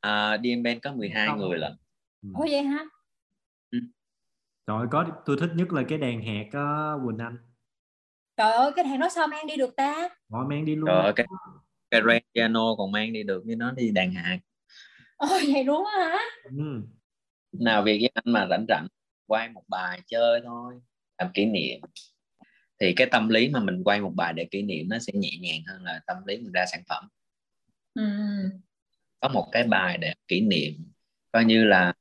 À, 0.00 0.36
DM 0.42 0.62
band 0.62 0.78
có 0.82 0.92
12 0.92 1.26
không. 1.26 1.38
người 1.38 1.58
lận. 1.58 1.72
Ừ. 2.22 2.28
ủa 2.34 2.46
vậy 2.50 2.62
hả? 2.62 2.84
Ừ. 3.70 3.78
rồi 4.66 4.86
có 4.90 5.06
tôi 5.26 5.36
thích 5.40 5.50
nhất 5.54 5.72
là 5.72 5.82
cái 5.88 5.98
đàn 5.98 6.22
hạt 6.22 6.44
á 6.52 6.92
Quỳnh 7.06 7.18
Anh. 7.18 7.36
Trời 8.36 8.52
ơi 8.52 8.72
cái 8.76 8.84
đàn 8.84 9.00
đó 9.00 9.08
sao 9.08 9.26
mang 9.26 9.46
đi 9.46 9.56
được 9.56 9.76
ta? 9.76 10.08
Rồi 10.28 10.44
mang 10.48 10.64
đi 10.64 10.76
luôn. 10.76 10.86
Rồi 10.86 11.12
cái 11.16 11.26
cái 11.90 12.02
piano 12.34 12.74
còn 12.78 12.92
mang 12.92 13.12
đi 13.12 13.22
được 13.22 13.42
với 13.46 13.56
nó 13.56 13.70
đi 13.70 13.90
đàn 13.90 14.12
hạt. 14.12 14.38
Ôi 15.16 15.40
vậy 15.52 15.64
đúng 15.64 15.84
hả? 15.84 16.18
Ừ. 16.44 16.82
nào 17.52 17.82
việc 17.82 17.98
với 18.00 18.10
anh 18.14 18.32
mà 18.32 18.46
rảnh 18.50 18.64
rảnh 18.68 18.86
quay 19.26 19.48
một 19.48 19.62
bài 19.68 20.00
chơi 20.06 20.40
thôi 20.44 20.80
làm 21.18 21.30
kỷ 21.34 21.44
niệm. 21.44 21.80
Thì 22.80 22.92
cái 22.96 23.06
tâm 23.10 23.28
lý 23.28 23.48
mà 23.48 23.60
mình 23.60 23.84
quay 23.84 24.00
một 24.00 24.12
bài 24.16 24.32
để 24.32 24.44
kỷ 24.50 24.62
niệm 24.62 24.88
nó 24.88 24.98
sẽ 24.98 25.12
nhẹ 25.16 25.30
nhàng 25.40 25.60
hơn 25.66 25.82
là 25.82 26.00
tâm 26.06 26.16
lý 26.26 26.36
mình 26.36 26.52
ra 26.52 26.64
sản 26.72 26.82
phẩm. 26.88 27.08
Ừ. 27.94 28.02
có 29.20 29.28
một 29.28 29.48
cái 29.52 29.64
bài 29.64 29.98
để 29.98 30.14
kỷ 30.28 30.40
niệm 30.40 30.74
coi 31.32 31.44
như 31.44 31.64
là 31.64 31.92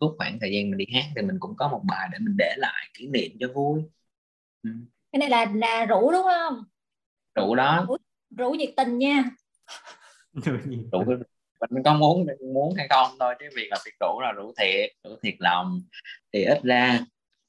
suốt 0.00 0.14
khoảng 0.18 0.38
thời 0.40 0.52
gian 0.52 0.70
mình 0.70 0.78
đi 0.78 0.84
hát 0.94 1.04
thì 1.16 1.22
mình 1.22 1.36
cũng 1.40 1.56
có 1.56 1.68
một 1.68 1.82
bài 1.88 2.08
để 2.12 2.18
mình 2.18 2.36
để 2.38 2.54
lại 2.58 2.90
kỷ 2.94 3.06
niệm 3.08 3.30
cho 3.40 3.48
vui. 3.54 3.82
Ừ. 4.62 4.70
cái 5.12 5.20
này 5.20 5.30
là 5.30 5.52
là 5.54 5.86
rủ 5.86 6.12
đúng 6.12 6.24
không? 6.24 6.64
Rủ 7.34 7.54
đó. 7.54 7.86
Rủ, 7.88 7.96
rủ 8.36 8.50
nhiệt 8.50 8.70
tình 8.76 8.98
nha. 8.98 9.24
Rủ 10.92 11.04
mình 11.70 11.82
có 11.82 11.94
muốn 11.94 12.26
muốn 12.54 12.74
hay 12.76 12.86
không 12.90 13.10
thôi 13.20 13.34
chứ 13.40 13.46
việc 13.56 13.68
là 13.70 13.78
việc 13.86 13.92
rủ 14.00 14.20
là 14.20 14.32
rủ 14.32 14.52
thiệt 14.58 14.90
rủ 15.04 15.10
thiệt 15.22 15.34
lòng. 15.38 15.80
Thì 16.32 16.44
ít 16.44 16.62
ra 16.62 17.00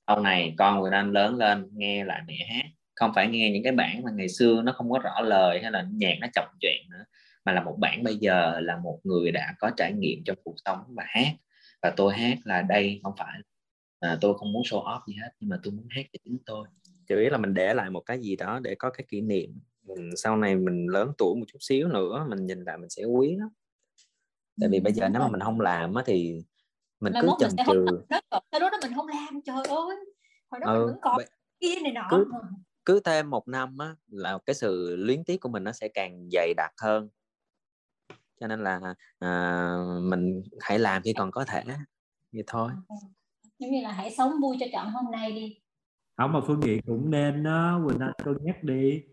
sau 0.08 0.20
này 0.20 0.56
con 0.58 0.82
người 0.82 0.92
anh 0.92 1.12
lớn 1.12 1.36
lên 1.36 1.70
nghe 1.72 2.04
lại 2.04 2.22
mẹ 2.28 2.48
hát 2.50 2.66
không 2.96 3.12
phải 3.16 3.28
nghe 3.28 3.52
những 3.52 3.64
cái 3.64 3.74
bản 3.74 4.04
mà 4.04 4.12
ngày 4.16 4.30
xưa 4.30 4.62
nó 4.62 4.72
không 4.72 4.92
có 4.92 5.00
rõ 5.00 5.22
lời 5.22 5.60
hay 5.62 5.72
là 5.72 5.86
nhạc 5.94 6.16
nó 6.22 6.28
chậm 6.34 6.46
chuyện 6.62 6.90
nữa 6.92 7.04
mà 7.46 7.52
là 7.54 7.64
một 7.64 7.76
bản 7.80 8.04
bây 8.04 8.16
giờ 8.16 8.60
là 8.60 8.78
một 8.78 9.00
người 9.04 9.32
đã 9.32 9.54
có 9.60 9.72
trải 9.78 9.94
nghiệm 9.94 10.24
trong 10.26 10.38
cuộc 10.44 10.56
sống 10.66 10.84
và 10.88 11.04
hát. 11.08 11.34
Và 11.82 11.94
tôi 11.98 12.14
hát 12.14 12.38
là 12.44 12.62
đây 12.62 13.00
không 13.04 13.14
phải 13.18 13.40
à, 14.00 14.18
tôi 14.22 14.38
không 14.38 14.54
muốn 14.54 14.64
show 14.64 14.84
off 14.84 15.00
gì 15.08 15.14
hết 15.22 15.30
nhưng 15.40 15.50
mà 15.50 15.58
tôi 15.64 15.74
muốn 15.74 15.88
hát 15.90 16.06
cho 16.14 16.18
chính 16.24 16.38
tôi. 16.46 16.68
Chủ 17.08 17.18
yếu 17.18 17.30
là 17.30 17.38
mình 17.38 17.54
để 17.54 17.74
lại 17.74 17.90
một 17.90 18.02
cái 18.02 18.20
gì 18.20 18.36
đó 18.36 18.60
để 18.64 18.76
có 18.76 18.90
cái 18.90 19.06
kỷ 19.10 19.22
niệm. 19.22 19.60
Mình 19.84 20.10
sau 20.16 20.38
này 20.38 20.56
mình 20.56 20.88
lớn 20.88 21.12
tuổi 21.18 21.36
một 21.36 21.46
chút 21.48 21.60
xíu 21.62 21.88
nữa 21.88 22.26
mình 22.30 22.46
nhìn 22.46 22.64
lại 22.64 22.78
mình 22.78 22.90
sẽ 22.90 23.04
quý 23.04 23.36
nó 23.40 23.50
tại 24.62 24.70
vì 24.70 24.80
bây 24.80 24.94
giờ 24.94 25.10
nếu 25.10 25.22
mà 25.22 25.28
mình 25.28 25.42
không 25.42 25.60
làm 25.60 25.94
á 25.94 26.04
thì 26.06 26.44
mình 27.00 27.14
cứ 27.22 27.28
chần 27.40 27.50
chừ. 27.68 27.86
sau 28.52 28.60
đó 28.60 28.70
mình 28.82 28.92
không 28.96 29.08
làm 29.08 29.42
trời 29.46 29.64
ơi. 29.70 29.96
Hồi 30.50 30.60
đó 30.60 30.74
ừ, 30.74 30.80
mình 30.80 30.88
vẫn 30.88 31.00
còn 31.02 31.18
b... 31.18 31.22
kia 31.60 31.76
này 31.84 31.92
nọ. 31.92 32.08
cứ, 32.12 32.32
cứ 32.86 33.00
thêm 33.00 33.30
một 33.30 33.48
năm 33.48 33.78
á 33.78 33.96
là 34.08 34.38
cái 34.46 34.54
sự 34.54 34.96
luyến 34.96 35.24
tiếc 35.24 35.38
của 35.38 35.50
mình 35.50 35.64
nó 35.64 35.72
sẽ 35.72 35.88
càng 35.88 36.30
dày 36.32 36.54
đặc 36.58 36.72
hơn. 36.82 37.10
Cho 38.40 38.48
nên 38.48 38.64
là 38.64 38.96
à, 39.20 39.76
mình 40.02 40.44
hãy 40.60 40.80
làm 40.80 41.02
khi 41.02 41.14
còn 41.14 41.32
có 41.32 41.46
thể 41.46 41.64
vậy 42.32 42.44
thôi. 42.48 42.72
Giống 43.60 43.72
như 43.72 43.82
là 43.82 43.92
hãy 43.92 44.12
sống 44.18 44.32
vui 44.42 44.58
cho 44.60 44.66
chọn 44.74 44.92
hôm 44.92 45.12
nay 45.12 45.32
đi. 45.32 45.58
Không 46.18 46.34
mà 46.34 46.40
phương 46.48 46.60
nghị 46.60 46.82
cũng 46.88 47.12
nên 47.12 47.44
đó 47.44 47.82
quỳnh 47.88 48.00
anh 48.00 48.12
cân 48.24 48.38
nhắc 48.42 48.64
đi. 48.64 49.04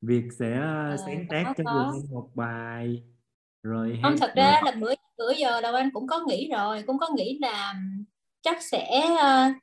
Việc 0.00 0.24
sẽ 0.38 0.56
ờ, 0.60 0.96
sáng 1.06 1.26
tác 1.28 1.44
cho 1.46 1.64
quỳnh 1.64 1.66
anh 1.66 2.12
một 2.12 2.30
bài 2.34 3.02
rồi 3.68 3.98
không 4.02 4.16
thật 4.20 4.32
ra 4.36 4.60
là 4.64 4.72
bữa 4.80 4.94
bữa 5.18 5.32
giờ 5.32 5.60
là 5.60 5.72
anh 5.74 5.90
cũng 5.92 6.06
có 6.06 6.20
nghĩ 6.28 6.50
rồi 6.52 6.82
cũng 6.86 6.98
có 6.98 7.08
nghĩ 7.16 7.38
là 7.40 7.74
chắc 8.42 8.62
sẽ 8.62 9.00
uh, 9.12 9.56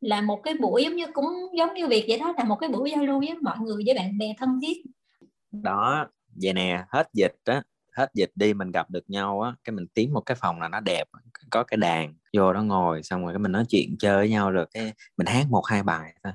là 0.00 0.20
một 0.20 0.40
cái 0.42 0.54
buổi 0.54 0.84
giống 0.84 0.96
như 0.96 1.06
cũng 1.12 1.26
giống 1.58 1.74
như 1.74 1.86
việc 1.86 2.04
vậy 2.08 2.18
đó 2.18 2.34
là 2.38 2.44
một 2.44 2.56
cái 2.56 2.68
buổi 2.68 2.90
giao 2.90 3.04
lưu 3.04 3.18
với 3.18 3.34
mọi 3.42 3.58
người 3.58 3.82
với 3.86 3.94
bạn 3.94 4.18
bè 4.18 4.34
thân 4.38 4.60
thiết. 4.62 4.82
Đó 5.52 6.06
vậy 6.42 6.52
nè 6.52 6.84
hết 6.88 7.08
dịch 7.12 7.34
á 7.44 7.62
hết 7.96 8.10
dịch 8.14 8.30
đi 8.34 8.54
mình 8.54 8.70
gặp 8.70 8.90
được 8.90 9.10
nhau 9.10 9.40
á 9.40 9.54
cái 9.64 9.72
mình 9.74 9.86
tìm 9.94 10.12
một 10.12 10.20
cái 10.20 10.36
phòng 10.40 10.60
là 10.60 10.68
nó 10.68 10.80
đẹp 10.80 11.04
có 11.50 11.64
cái 11.64 11.76
đàn 11.76 12.14
vô 12.36 12.52
đó 12.52 12.62
ngồi 12.62 13.02
xong 13.02 13.24
rồi 13.24 13.32
cái 13.32 13.38
mình 13.38 13.52
nói 13.52 13.64
chuyện 13.68 13.96
chơi 13.98 14.16
với 14.16 14.28
nhau 14.28 14.50
rồi 14.50 14.66
cái 14.74 14.92
mình 15.16 15.26
hát 15.26 15.46
một 15.50 15.66
hai 15.66 15.82
bài 15.82 16.14
thôi. 16.24 16.32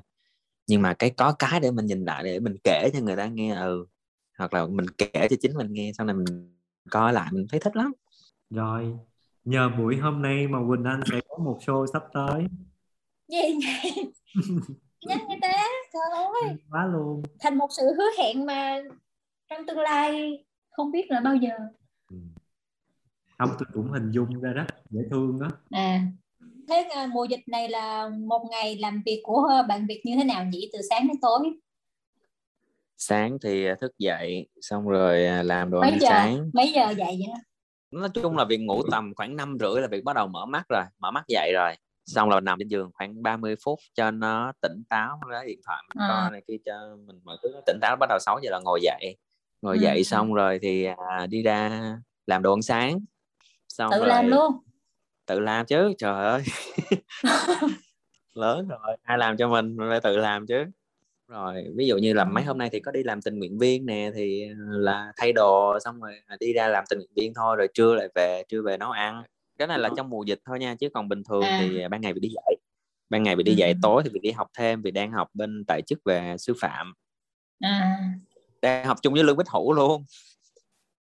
Nhưng 0.66 0.82
mà 0.82 0.94
cái 0.94 1.10
có 1.10 1.32
cái 1.38 1.60
để 1.60 1.70
mình 1.70 1.86
nhìn 1.86 2.04
lại 2.04 2.24
để 2.24 2.40
mình 2.40 2.56
kể 2.64 2.90
cho 2.94 3.00
người 3.00 3.16
ta 3.16 3.26
nghe 3.26 3.54
ừ 3.54 3.86
hoặc 4.38 4.54
là 4.54 4.66
mình 4.66 4.86
kể 4.98 5.28
cho 5.30 5.36
chính 5.40 5.56
mình 5.56 5.72
nghe 5.72 5.92
sau 5.96 6.06
này 6.06 6.16
mình 6.16 6.57
coi 6.90 7.12
lại 7.12 7.28
mình 7.32 7.46
thấy 7.50 7.60
thích 7.60 7.76
lắm. 7.76 7.92
Rồi 8.50 8.96
nhờ 9.44 9.70
buổi 9.78 9.96
hôm 9.96 10.22
nay 10.22 10.48
mà 10.48 10.58
Quỳnh 10.68 10.84
Anh 10.84 11.00
sẽ 11.10 11.20
có 11.28 11.38
một 11.44 11.58
show 11.66 11.86
sắp 11.86 12.02
tới. 12.12 12.46
Gì 13.28 13.58
vậy 13.64 14.12
nhanh 15.06 15.28
như 15.28 15.34
thế 15.42 15.52
trời 15.92 16.24
ơi. 16.42 16.56
Quá 16.70 16.86
luôn. 16.86 17.22
Thành 17.40 17.58
một 17.58 17.68
sự 17.76 17.82
hứa 17.98 18.08
hẹn 18.18 18.46
mà 18.46 18.82
trong 19.50 19.66
tương 19.66 19.78
lai 19.78 20.44
không 20.70 20.90
biết 20.90 21.10
là 21.10 21.20
bao 21.20 21.36
giờ. 21.36 21.50
Ừ. 22.10 22.16
không 23.38 23.50
tôi 23.58 23.68
cũng 23.74 23.92
hình 23.92 24.10
dung 24.10 24.40
ra 24.40 24.52
đó 24.52 24.64
dễ 24.90 25.00
thương 25.10 25.40
đó. 25.40 25.48
À 25.70 26.02
thế 26.68 26.88
uh, 27.04 27.10
mùa 27.10 27.24
dịch 27.24 27.48
này 27.48 27.68
là 27.68 28.08
một 28.08 28.48
ngày 28.50 28.76
làm 28.78 29.02
việc 29.06 29.20
của 29.24 29.48
bạn 29.68 29.86
Việt 29.86 30.00
như 30.04 30.16
thế 30.16 30.24
nào 30.24 30.44
nhỉ? 30.44 30.70
Từ 30.72 30.78
sáng 30.90 31.08
đến 31.08 31.20
tối 31.20 31.52
sáng 32.98 33.38
thì 33.42 33.66
à, 33.66 33.74
thức 33.80 33.98
dậy 33.98 34.48
xong 34.60 34.88
rồi 34.88 35.26
à, 35.26 35.42
làm 35.42 35.70
đồ 35.70 35.80
mấy 35.80 35.90
ăn 35.90 36.00
giờ? 36.00 36.08
sáng. 36.08 36.50
Mấy 36.54 36.72
giờ 36.72 36.90
dậy 36.90 37.20
vậy? 37.26 37.40
Nói 37.90 38.08
chung 38.14 38.36
là 38.36 38.44
việc 38.44 38.60
ngủ 38.60 38.82
tầm 38.90 39.12
khoảng 39.14 39.36
năm 39.36 39.56
rưỡi 39.60 39.82
là 39.82 39.88
việc 39.90 40.04
bắt 40.04 40.16
đầu 40.16 40.26
mở 40.26 40.46
mắt 40.46 40.62
rồi 40.68 40.82
mở 40.98 41.10
mắt 41.10 41.24
dậy 41.28 41.52
rồi. 41.54 41.74
Xong 42.06 42.28
là 42.28 42.40
nằm 42.40 42.58
trên 42.58 42.68
giường 42.68 42.90
khoảng 42.94 43.22
30 43.22 43.56
phút 43.64 43.78
cho 43.94 44.10
nó 44.10 44.52
tỉnh 44.62 44.82
táo 44.88 45.20
lấy 45.30 45.46
điện 45.46 45.60
thoại 45.66 45.84
mình 45.88 46.02
à. 46.02 46.08
coi 46.08 46.30
này 46.30 46.42
kia 46.48 46.56
cho 46.64 46.96
mình 47.06 47.20
mọi 47.24 47.36
thứ 47.42 47.48
nó 47.54 47.60
tỉnh 47.66 47.78
táo 47.82 47.96
bắt 48.00 48.06
đầu 48.08 48.18
6 48.18 48.40
giờ 48.42 48.50
là 48.50 48.60
ngồi 48.64 48.80
dậy. 48.82 49.16
Ngồi 49.62 49.76
ừ. 49.76 49.82
dậy 49.82 50.04
xong 50.04 50.34
rồi 50.34 50.58
thì 50.62 50.84
à, 50.84 51.26
đi 51.26 51.42
ra 51.42 51.82
làm 52.26 52.42
đồ 52.42 52.52
ăn 52.54 52.62
sáng. 52.62 52.98
Xong 53.68 53.90
tự 53.92 53.98
rồi, 53.98 54.08
làm 54.08 54.26
luôn? 54.26 54.52
Tự 55.26 55.40
làm 55.40 55.66
chứ 55.66 55.92
trời 55.98 56.24
ơi. 56.24 56.42
Lớn 58.34 58.68
rồi 58.68 58.96
ai 59.02 59.18
làm 59.18 59.36
cho 59.36 59.48
mình 59.48 59.76
mình 59.76 59.88
phải 59.90 60.00
tự 60.00 60.16
làm 60.16 60.46
chứ 60.46 60.64
rồi 61.28 61.66
ví 61.76 61.86
dụ 61.86 61.96
như 61.96 62.12
là 62.12 62.24
mấy 62.24 62.44
hôm 62.44 62.58
nay 62.58 62.68
thì 62.72 62.80
có 62.80 62.92
đi 62.92 63.02
làm 63.02 63.22
tình 63.22 63.38
nguyện 63.38 63.58
viên 63.58 63.86
nè 63.86 64.10
thì 64.14 64.44
là 64.56 65.12
thay 65.16 65.32
đồ 65.32 65.78
xong 65.84 66.00
rồi 66.00 66.20
đi 66.40 66.52
ra 66.52 66.68
làm 66.68 66.84
tình 66.90 66.98
nguyện 66.98 67.10
viên 67.16 67.34
thôi 67.34 67.56
rồi 67.56 67.68
trưa 67.74 67.94
lại 67.94 68.08
về 68.14 68.42
trưa 68.48 68.62
về 68.62 68.76
nấu 68.76 68.90
ăn. 68.90 69.22
Cái 69.58 69.68
này 69.68 69.78
là 69.78 69.90
trong 69.96 70.10
mùa 70.10 70.22
dịch 70.22 70.40
thôi 70.44 70.58
nha 70.58 70.74
chứ 70.74 70.88
còn 70.94 71.08
bình 71.08 71.22
thường 71.24 71.42
à. 71.42 71.58
thì 71.60 71.88
ban 71.90 72.00
ngày 72.00 72.12
bị 72.12 72.20
đi 72.20 72.28
dạy 72.28 72.56
ban 73.10 73.22
ngày 73.22 73.36
bị 73.36 73.42
đi 73.42 73.54
dạy 73.54 73.74
tối 73.82 74.02
thì 74.04 74.10
bị 74.10 74.20
đi 74.22 74.30
học 74.30 74.48
thêm 74.54 74.82
vì 74.82 74.90
đang 74.90 75.12
học 75.12 75.28
bên 75.34 75.64
tại 75.66 75.82
chức 75.86 75.98
về 76.04 76.36
sư 76.38 76.54
phạm. 76.60 76.92
À. 77.60 77.98
đang 78.62 78.86
học 78.86 78.98
chung 79.02 79.14
với 79.14 79.24
lương 79.24 79.36
bích 79.36 79.48
hữu 79.48 79.72
luôn. 79.72 80.04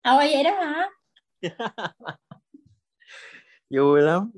Ồ 0.03 0.17
vậy 0.17 0.45
đó 0.45 0.51
hả? 0.51 0.91
Vui 3.71 4.01
lắm. 4.01 4.31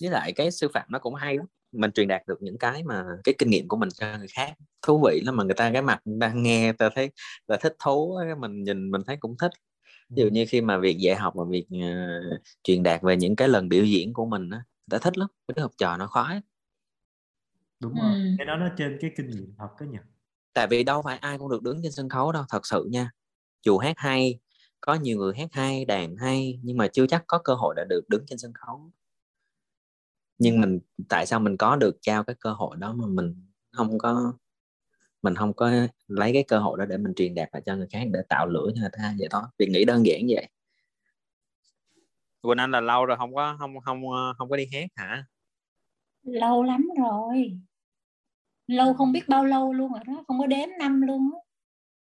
Với 0.00 0.10
lại 0.10 0.32
cái 0.32 0.50
sư 0.50 0.68
phạm 0.74 0.86
nó 0.88 0.98
cũng 0.98 1.14
hay 1.14 1.36
lắm 1.36 1.46
mình 1.72 1.90
truyền 1.92 2.08
đạt 2.08 2.26
được 2.26 2.42
những 2.42 2.58
cái 2.58 2.82
mà 2.82 3.04
cái 3.24 3.34
kinh 3.38 3.50
nghiệm 3.50 3.68
của 3.68 3.76
mình 3.76 3.88
cho 3.94 4.18
người 4.18 4.28
khác. 4.28 4.54
Thú 4.82 5.02
vị 5.06 5.20
lắm 5.24 5.36
mà 5.36 5.44
người 5.44 5.54
ta 5.54 5.70
cái 5.72 5.82
mặt 5.82 6.00
đang 6.04 6.42
nghe 6.42 6.72
ta 6.72 6.90
thấy 6.94 7.10
là 7.48 7.56
thích 7.56 7.76
thú 7.84 8.18
mình 8.38 8.64
nhìn 8.64 8.90
mình 8.90 9.02
thấy 9.06 9.16
cũng 9.16 9.36
thích. 9.38 9.52
Ví 10.08 10.22
dụ 10.22 10.28
như 10.28 10.44
khi 10.48 10.60
mà 10.60 10.78
việc 10.78 10.98
dạy 10.98 11.16
học 11.16 11.34
và 11.36 11.44
việc 11.50 11.66
uh, 11.74 12.40
truyền 12.62 12.82
đạt 12.82 13.02
về 13.02 13.16
những 13.16 13.36
cái 13.36 13.48
lần 13.48 13.68
biểu 13.68 13.84
diễn 13.84 14.12
của 14.12 14.26
mình 14.26 14.50
á 14.50 14.62
ta 14.90 14.98
thích 14.98 15.18
lắm 15.18 15.28
cái 15.48 15.52
đứa 15.56 15.62
học 15.62 15.72
trò 15.78 15.96
nó 15.96 16.06
khoái 16.06 16.40
đúng 17.80 17.94
rồi 17.94 18.12
ừ. 18.12 18.20
cái 18.38 18.46
đó 18.46 18.56
nó 18.56 18.68
trên 18.78 18.98
cái 19.00 19.10
kinh 19.16 19.30
nghiệm 19.30 19.54
thật 19.58 19.68
đó 19.80 19.86
nhỉ 19.90 19.98
tại 20.56 20.66
vì 20.66 20.84
đâu 20.84 21.02
phải 21.02 21.18
ai 21.18 21.38
cũng 21.38 21.50
được 21.50 21.62
đứng 21.62 21.80
trên 21.82 21.92
sân 21.92 22.08
khấu 22.08 22.32
đâu 22.32 22.44
thật 22.48 22.66
sự 22.66 22.88
nha. 22.90 23.10
Dù 23.64 23.78
hát 23.78 23.94
hay 23.98 24.38
có 24.80 24.94
nhiều 24.94 25.18
người 25.18 25.34
hát 25.36 25.48
hay 25.52 25.84
đàn 25.84 26.16
hay 26.16 26.60
nhưng 26.62 26.76
mà 26.76 26.88
chưa 26.88 27.06
chắc 27.06 27.24
có 27.26 27.38
cơ 27.38 27.54
hội 27.54 27.74
đã 27.76 27.84
được 27.88 28.08
đứng 28.08 28.24
trên 28.26 28.38
sân 28.38 28.52
khấu 28.52 28.90
nhưng 30.38 30.60
mình 30.60 30.78
tại 31.08 31.26
sao 31.26 31.40
mình 31.40 31.56
có 31.56 31.76
được 31.76 31.98
trao 32.02 32.24
cái 32.24 32.36
cơ 32.40 32.52
hội 32.52 32.76
đó 32.76 32.92
mà 32.92 33.06
mình 33.06 33.34
không 33.72 33.98
có 33.98 34.32
mình 35.22 35.34
không 35.34 35.52
có 35.52 35.70
lấy 36.08 36.32
cái 36.32 36.44
cơ 36.48 36.58
hội 36.58 36.78
đó 36.78 36.84
để 36.84 36.96
mình 36.96 37.14
truyền 37.14 37.34
đạt 37.34 37.48
lại 37.52 37.62
cho 37.66 37.76
người 37.76 37.86
khác 37.90 38.04
để 38.10 38.20
tạo 38.28 38.46
lửa 38.46 38.70
cho 38.74 38.80
người 38.80 38.90
ta 38.92 39.14
vậy 39.18 39.28
đó 39.30 39.52
việc 39.58 39.68
nghĩ 39.70 39.84
đơn 39.84 40.06
giản 40.06 40.20
vậy. 40.28 40.48
Quỳnh 42.42 42.58
Anh 42.58 42.70
là 42.70 42.80
lâu 42.80 43.04
rồi 43.04 43.16
không 43.16 43.34
có 43.34 43.56
không 43.58 43.80
không 43.80 44.02
không 44.38 44.50
có 44.50 44.56
đi 44.56 44.68
hát 44.72 44.86
hả? 44.94 45.24
Lâu 46.22 46.62
lắm 46.62 46.88
rồi. 46.98 47.58
Lâu 48.66 48.94
không 48.94 49.12
biết 49.12 49.28
bao 49.28 49.44
lâu 49.44 49.72
luôn 49.72 49.92
rồi 49.92 50.00
đó 50.06 50.24
không 50.28 50.38
có 50.38 50.46
đếm 50.46 50.68
năm 50.78 51.02
luôn 51.02 51.30
á. 51.34 51.38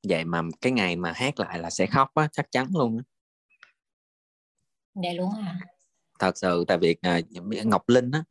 Vậy 0.10 0.26
mà 0.26 0.42
cái 0.62 0.72
ngày 0.72 0.96
mà 0.96 1.12
hát 1.16 1.40
lại 1.40 1.60
là 1.60 1.70
sẽ 1.70 1.86
khóc 1.86 2.10
á 2.14 2.28
chắc 2.32 2.52
chắn 2.52 2.68
luôn 2.74 2.98
á. 2.98 3.04
Vậy 4.94 5.14
luôn 5.16 5.30
à 5.42 5.60
thật 6.20 6.38
sự 6.38 6.66
tại 6.68 6.78
vì 6.78 6.96
uh, 7.40 7.66
Ngọc 7.66 7.90
Linh 7.90 8.12
á 8.12 8.24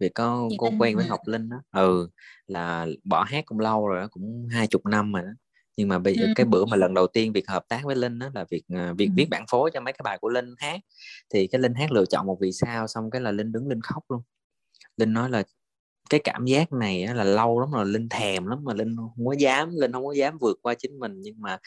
vì 0.00 0.08
có 0.08 0.46
Chị 0.50 0.56
cô 0.58 0.70
quen 0.78 0.96
với 0.96 1.06
Ngọc 1.08 1.20
Linh 1.26 1.48
á 1.50 1.58
ừ 1.80 2.08
là 2.46 2.86
bỏ 3.04 3.22
hát 3.22 3.44
cũng 3.46 3.58
lâu 3.58 3.88
rồi 3.88 4.00
đó, 4.00 4.08
cũng 4.10 4.48
hai 4.50 4.66
chục 4.66 4.86
năm 4.86 5.12
rồi 5.12 5.22
đó. 5.22 5.30
Nhưng 5.76 5.88
mà 5.88 5.98
bây 5.98 6.14
giờ 6.14 6.26
ừ. 6.26 6.32
cái 6.36 6.46
bữa 6.46 6.64
mà 6.64 6.76
lần 6.76 6.94
đầu 6.94 7.06
tiên 7.06 7.32
việc 7.32 7.48
hợp 7.48 7.64
tác 7.68 7.80
với 7.84 7.96
Linh 7.96 8.18
đó 8.18 8.30
là 8.34 8.44
việc 8.50 8.62
việc 8.96 9.06
ừ. 9.06 9.12
viết 9.16 9.26
bản 9.30 9.44
phối 9.50 9.70
cho 9.74 9.80
mấy 9.80 9.92
cái 9.92 10.02
bài 10.04 10.18
của 10.20 10.28
Linh 10.28 10.54
hát. 10.58 10.80
Thì 11.34 11.46
cái 11.46 11.60
Linh 11.60 11.74
hát 11.74 11.92
lựa 11.92 12.04
chọn 12.04 12.26
một 12.26 12.38
vì 12.40 12.52
sao 12.52 12.86
xong 12.86 13.10
cái 13.10 13.20
là 13.20 13.30
Linh 13.30 13.52
đứng 13.52 13.68
Linh 13.68 13.80
khóc 13.80 14.04
luôn. 14.08 14.22
Linh 14.96 15.12
nói 15.12 15.30
là 15.30 15.42
cái 16.10 16.20
cảm 16.24 16.44
giác 16.44 16.72
này 16.72 17.06
là 17.14 17.24
lâu 17.24 17.60
lắm 17.60 17.70
rồi 17.70 17.86
linh 17.86 18.08
thèm 18.08 18.46
lắm 18.46 18.58
mà 18.64 18.74
linh 18.74 18.96
không 18.96 19.26
có 19.26 19.34
dám 19.38 19.70
linh 19.76 19.92
không 19.92 20.06
có 20.06 20.12
dám 20.12 20.38
vượt 20.40 20.58
qua 20.62 20.74
chính 20.74 20.98
mình. 20.98 21.20
Nhưng 21.20 21.34
mà 21.40 21.58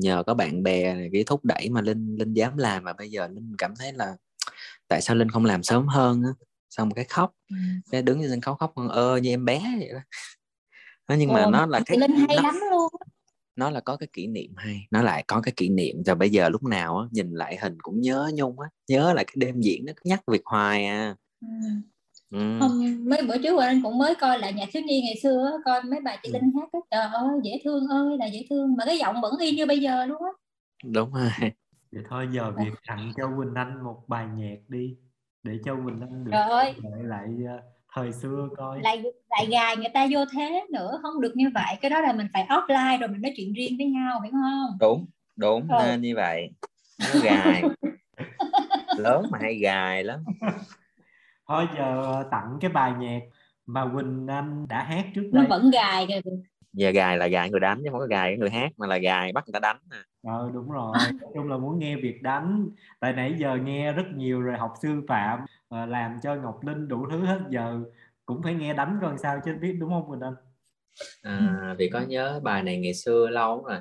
nhờ 0.00 0.22
có 0.26 0.34
bạn 0.34 0.62
bè 0.62 0.94
này 0.94 1.10
cái 1.12 1.24
thúc 1.26 1.44
đẩy 1.44 1.68
mà 1.70 1.80
linh 1.80 2.16
linh 2.18 2.32
dám 2.32 2.56
làm 2.56 2.84
mà 2.84 2.92
bây 2.92 3.10
giờ 3.10 3.28
linh 3.28 3.52
cảm 3.58 3.74
thấy 3.78 3.92
là 3.92 4.16
tại 4.92 5.00
sao 5.00 5.16
linh 5.16 5.28
không 5.28 5.44
làm 5.44 5.62
sớm 5.62 5.86
hơn 5.86 6.22
á? 6.22 6.30
Xong 6.70 6.90
cái 6.90 7.04
khóc. 7.04 7.32
Ừ. 7.50 7.56
cái 7.90 8.02
đứng 8.02 8.20
trên 8.20 8.30
sân 8.30 8.40
khấu 8.40 8.54
khóc 8.54 8.74
ơ 8.90 9.16
như 9.16 9.30
em 9.30 9.44
bé 9.44 9.62
vậy 9.78 9.88
đó. 9.92 10.00
Nó 11.08 11.14
nhưng 11.14 11.32
mà 11.32 11.44
Ồ, 11.44 11.50
nó 11.50 11.66
là 11.66 11.80
cái 11.86 11.98
Linh 11.98 12.16
hay 12.16 12.36
nó, 12.36 12.42
lắm 12.42 12.54
luôn 12.70 12.92
nó 13.56 13.70
là 13.70 13.80
có 13.80 13.96
cái 13.96 14.08
kỷ 14.12 14.26
niệm 14.26 14.52
hay 14.56 14.86
nó 14.90 15.02
lại 15.02 15.24
có 15.26 15.40
cái 15.40 15.52
kỷ 15.56 15.68
niệm. 15.68 16.02
Và 16.06 16.14
bây 16.14 16.30
giờ 16.30 16.48
lúc 16.48 16.62
nào 16.62 16.98
á 16.98 17.06
nhìn 17.10 17.30
lại 17.30 17.58
hình 17.62 17.78
cũng 17.82 18.00
nhớ 18.00 18.30
nhung 18.34 18.60
á. 18.60 18.68
Nhớ 18.88 19.12
lại 19.12 19.24
cái 19.24 19.34
đêm 19.36 19.60
diễn 19.60 19.84
nó 19.86 19.92
cứ 19.96 20.02
nhắc 20.04 20.20
việc 20.26 20.42
hoài 20.44 20.86
à. 20.86 21.16
Ừ. 21.40 21.46
ừ. 22.30 22.68
mấy 22.98 23.22
bữa 23.22 23.38
trước 23.42 23.60
anh 23.60 23.80
cũng 23.82 23.98
mới 23.98 24.14
coi 24.14 24.38
lại 24.38 24.52
nhạc 24.52 24.68
thiếu 24.72 24.82
nhi 24.86 25.02
ngày 25.04 25.20
xưa 25.22 25.50
á, 25.52 25.52
coi 25.64 25.82
mấy 25.82 26.00
bài 26.00 26.18
chị 26.22 26.28
Ừ. 26.32 26.32
Linh 26.32 26.52
hát 26.60 26.68
á, 26.72 26.78
trời 26.90 27.12
ơi 27.12 27.40
dễ 27.44 27.60
thương 27.64 27.88
ơi 27.88 28.16
là 28.18 28.26
dễ 28.26 28.46
thương. 28.50 28.76
Mà 28.76 28.84
cái 28.84 28.98
giọng 28.98 29.20
vẫn 29.22 29.38
y 29.40 29.50
như 29.50 29.66
bây 29.66 29.78
giờ 29.78 30.06
luôn 30.06 30.22
á. 30.22 30.30
Đúng 30.84 31.12
rồi 31.12 31.30
vậy 31.92 32.02
thôi 32.10 32.28
giờ 32.32 32.50
việc 32.58 32.72
tặng 32.86 33.10
cho 33.16 33.30
Quỳnh 33.38 33.54
Anh 33.54 33.84
một 33.84 34.04
bài 34.08 34.26
nhạc 34.34 34.56
đi 34.68 34.96
để 35.42 35.58
cho 35.64 35.74
Quỳnh 35.74 36.00
Anh 36.00 36.24
được 36.24 36.30
trời 36.32 36.42
ơi! 36.50 36.74
lại 36.82 37.02
lại 37.04 37.28
ờ, 37.48 37.60
thời 37.94 38.12
xưa 38.12 38.48
coi. 38.56 38.80
Lại 38.82 39.02
lại 39.30 39.46
gài 39.50 39.76
người 39.76 39.88
ta 39.94 40.06
vô 40.10 40.24
thế 40.32 40.66
nữa 40.72 40.98
không 41.02 41.20
được 41.20 41.32
như 41.36 41.50
vậy. 41.54 41.76
Cái 41.80 41.90
đó 41.90 42.00
là 42.00 42.12
mình 42.12 42.26
phải 42.32 42.46
offline 42.48 42.98
rồi 43.00 43.08
mình 43.08 43.22
nói 43.22 43.32
chuyện 43.36 43.52
riêng 43.52 43.76
với 43.78 43.86
nhau 43.86 44.20
hiểu 44.20 44.32
không? 44.32 44.76
Đúng 44.80 45.06
đúng 45.36 45.68
Ừ. 45.68 45.74
nên 45.84 46.00
như 46.00 46.12
vậy. 46.16 46.50
Nó 46.98 47.20
gài. 47.24 47.62
Lớn 48.98 49.26
mà 49.30 49.38
hay 49.42 49.54
gài 49.54 50.04
lắm. 50.04 50.24
Thôi 51.48 51.66
giờ 51.76 52.24
tặng 52.30 52.58
cái 52.60 52.70
bài 52.70 52.92
nhạc 52.98 53.20
mà 53.66 53.84
Quỳnh 53.94 54.26
Anh 54.26 54.66
đã 54.68 54.82
hát 54.82 55.04
trước 55.14 55.30
nó 55.32 55.40
đây. 55.40 55.48
vẫn 55.50 55.70
gài 55.70 56.06
kìa 56.08 56.20
giờ 56.72 56.90
gài 56.90 57.16
là 57.16 57.26
gài 57.26 57.50
người 57.50 57.60
đánh 57.60 57.80
chứ 57.84 57.88
không 57.90 58.00
có 58.00 58.06
gài 58.06 58.36
người 58.36 58.50
hát 58.50 58.72
mà 58.76 58.86
là 58.86 58.98
gài 58.98 59.32
bắt 59.32 59.44
người 59.46 59.52
ta 59.52 59.58
đánh 59.58 59.78
nè 59.90 59.96
ờ 60.22 60.50
đúng 60.54 60.70
rồi. 60.70 60.92
Nói 60.94 61.30
chung 61.34 61.48
là 61.48 61.56
muốn 61.56 61.78
nghe 61.78 61.96
việc 61.96 62.22
đánh. 62.22 62.68
Tại 63.00 63.12
nãy 63.12 63.34
giờ 63.38 63.56
nghe 63.56 63.92
rất 63.92 64.06
nhiều 64.14 64.40
rồi 64.40 64.56
học 64.58 64.74
sư 64.82 65.02
phạm 65.08 65.38
ờ, 65.68 65.86
làm 65.86 66.18
cho 66.22 66.34
Ngọc 66.34 66.64
Linh 66.66 66.88
đủ 66.88 67.06
thứ 67.10 67.24
hết 67.24 67.40
giờ. 67.50 67.80
Cũng 68.26 68.42
phải 68.42 68.54
nghe 68.54 68.74
đánh 68.74 68.98
coi 69.02 69.18
sao 69.18 69.40
chứ 69.44 69.54
biết 69.60 69.72
đúng 69.80 69.90
không 69.90 70.08
Quỳnh 70.08 70.20
Anh? 70.20 70.34
À, 71.22 71.74
vì 71.78 71.90
có 71.92 72.00
nhớ 72.00 72.40
bài 72.42 72.62
này 72.62 72.78
ngày 72.78 72.94
xưa 72.94 73.28
lâu 73.28 73.64
rồi. 73.64 73.78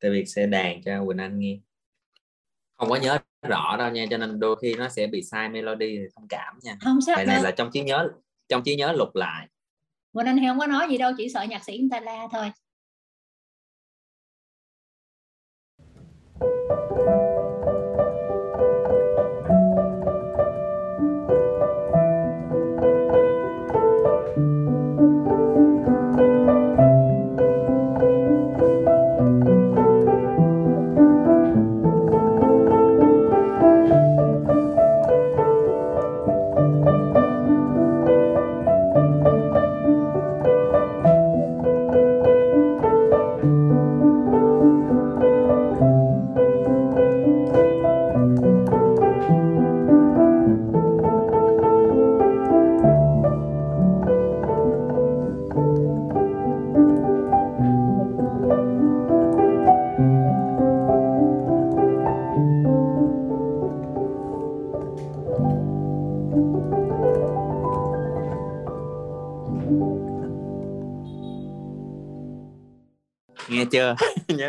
Tại 0.00 0.10
vì 0.10 0.24
sẽ 0.26 0.46
đàn 0.46 0.82
cho 0.82 1.04
Quỳnh 1.04 1.18
Anh 1.18 1.38
nghe. 1.38 1.58
Không 2.76 2.88
có 2.88 2.96
nhớ 2.96 3.18
rõ 3.48 3.76
đâu 3.78 3.90
nha 3.90 4.06
cho 4.10 4.16
nên 4.16 4.40
đôi 4.40 4.56
khi 4.62 4.74
nó 4.74 4.88
sẽ 4.88 5.06
bị 5.06 5.22
sai 5.22 5.48
melody 5.48 5.98
thì 5.98 6.04
thông 6.16 6.28
cảm 6.28 6.58
nha. 6.62 6.76
Không 6.84 7.00
sao 7.00 7.16
bài 7.16 7.26
này 7.26 7.36
đâu. 7.36 7.44
là 7.44 7.50
trong 7.50 7.70
trí 7.72 7.82
nhớ 7.82 8.08
trong 8.48 8.62
trí 8.62 8.76
nhớ 8.76 8.92
lục 8.92 9.14
lại 9.14 9.48
Quỳnh 10.12 10.26
Anh 10.26 10.36
thì 10.36 10.46
không 10.48 10.58
có 10.58 10.66
nói 10.66 10.86
gì 10.90 10.98
đâu, 10.98 11.12
chỉ 11.16 11.28
sợ 11.28 11.42
nhạc 11.42 11.64
sĩ 11.64 11.78
chúng 11.78 11.90
ta 11.90 12.00
la 12.00 12.28
thôi. 12.32 12.50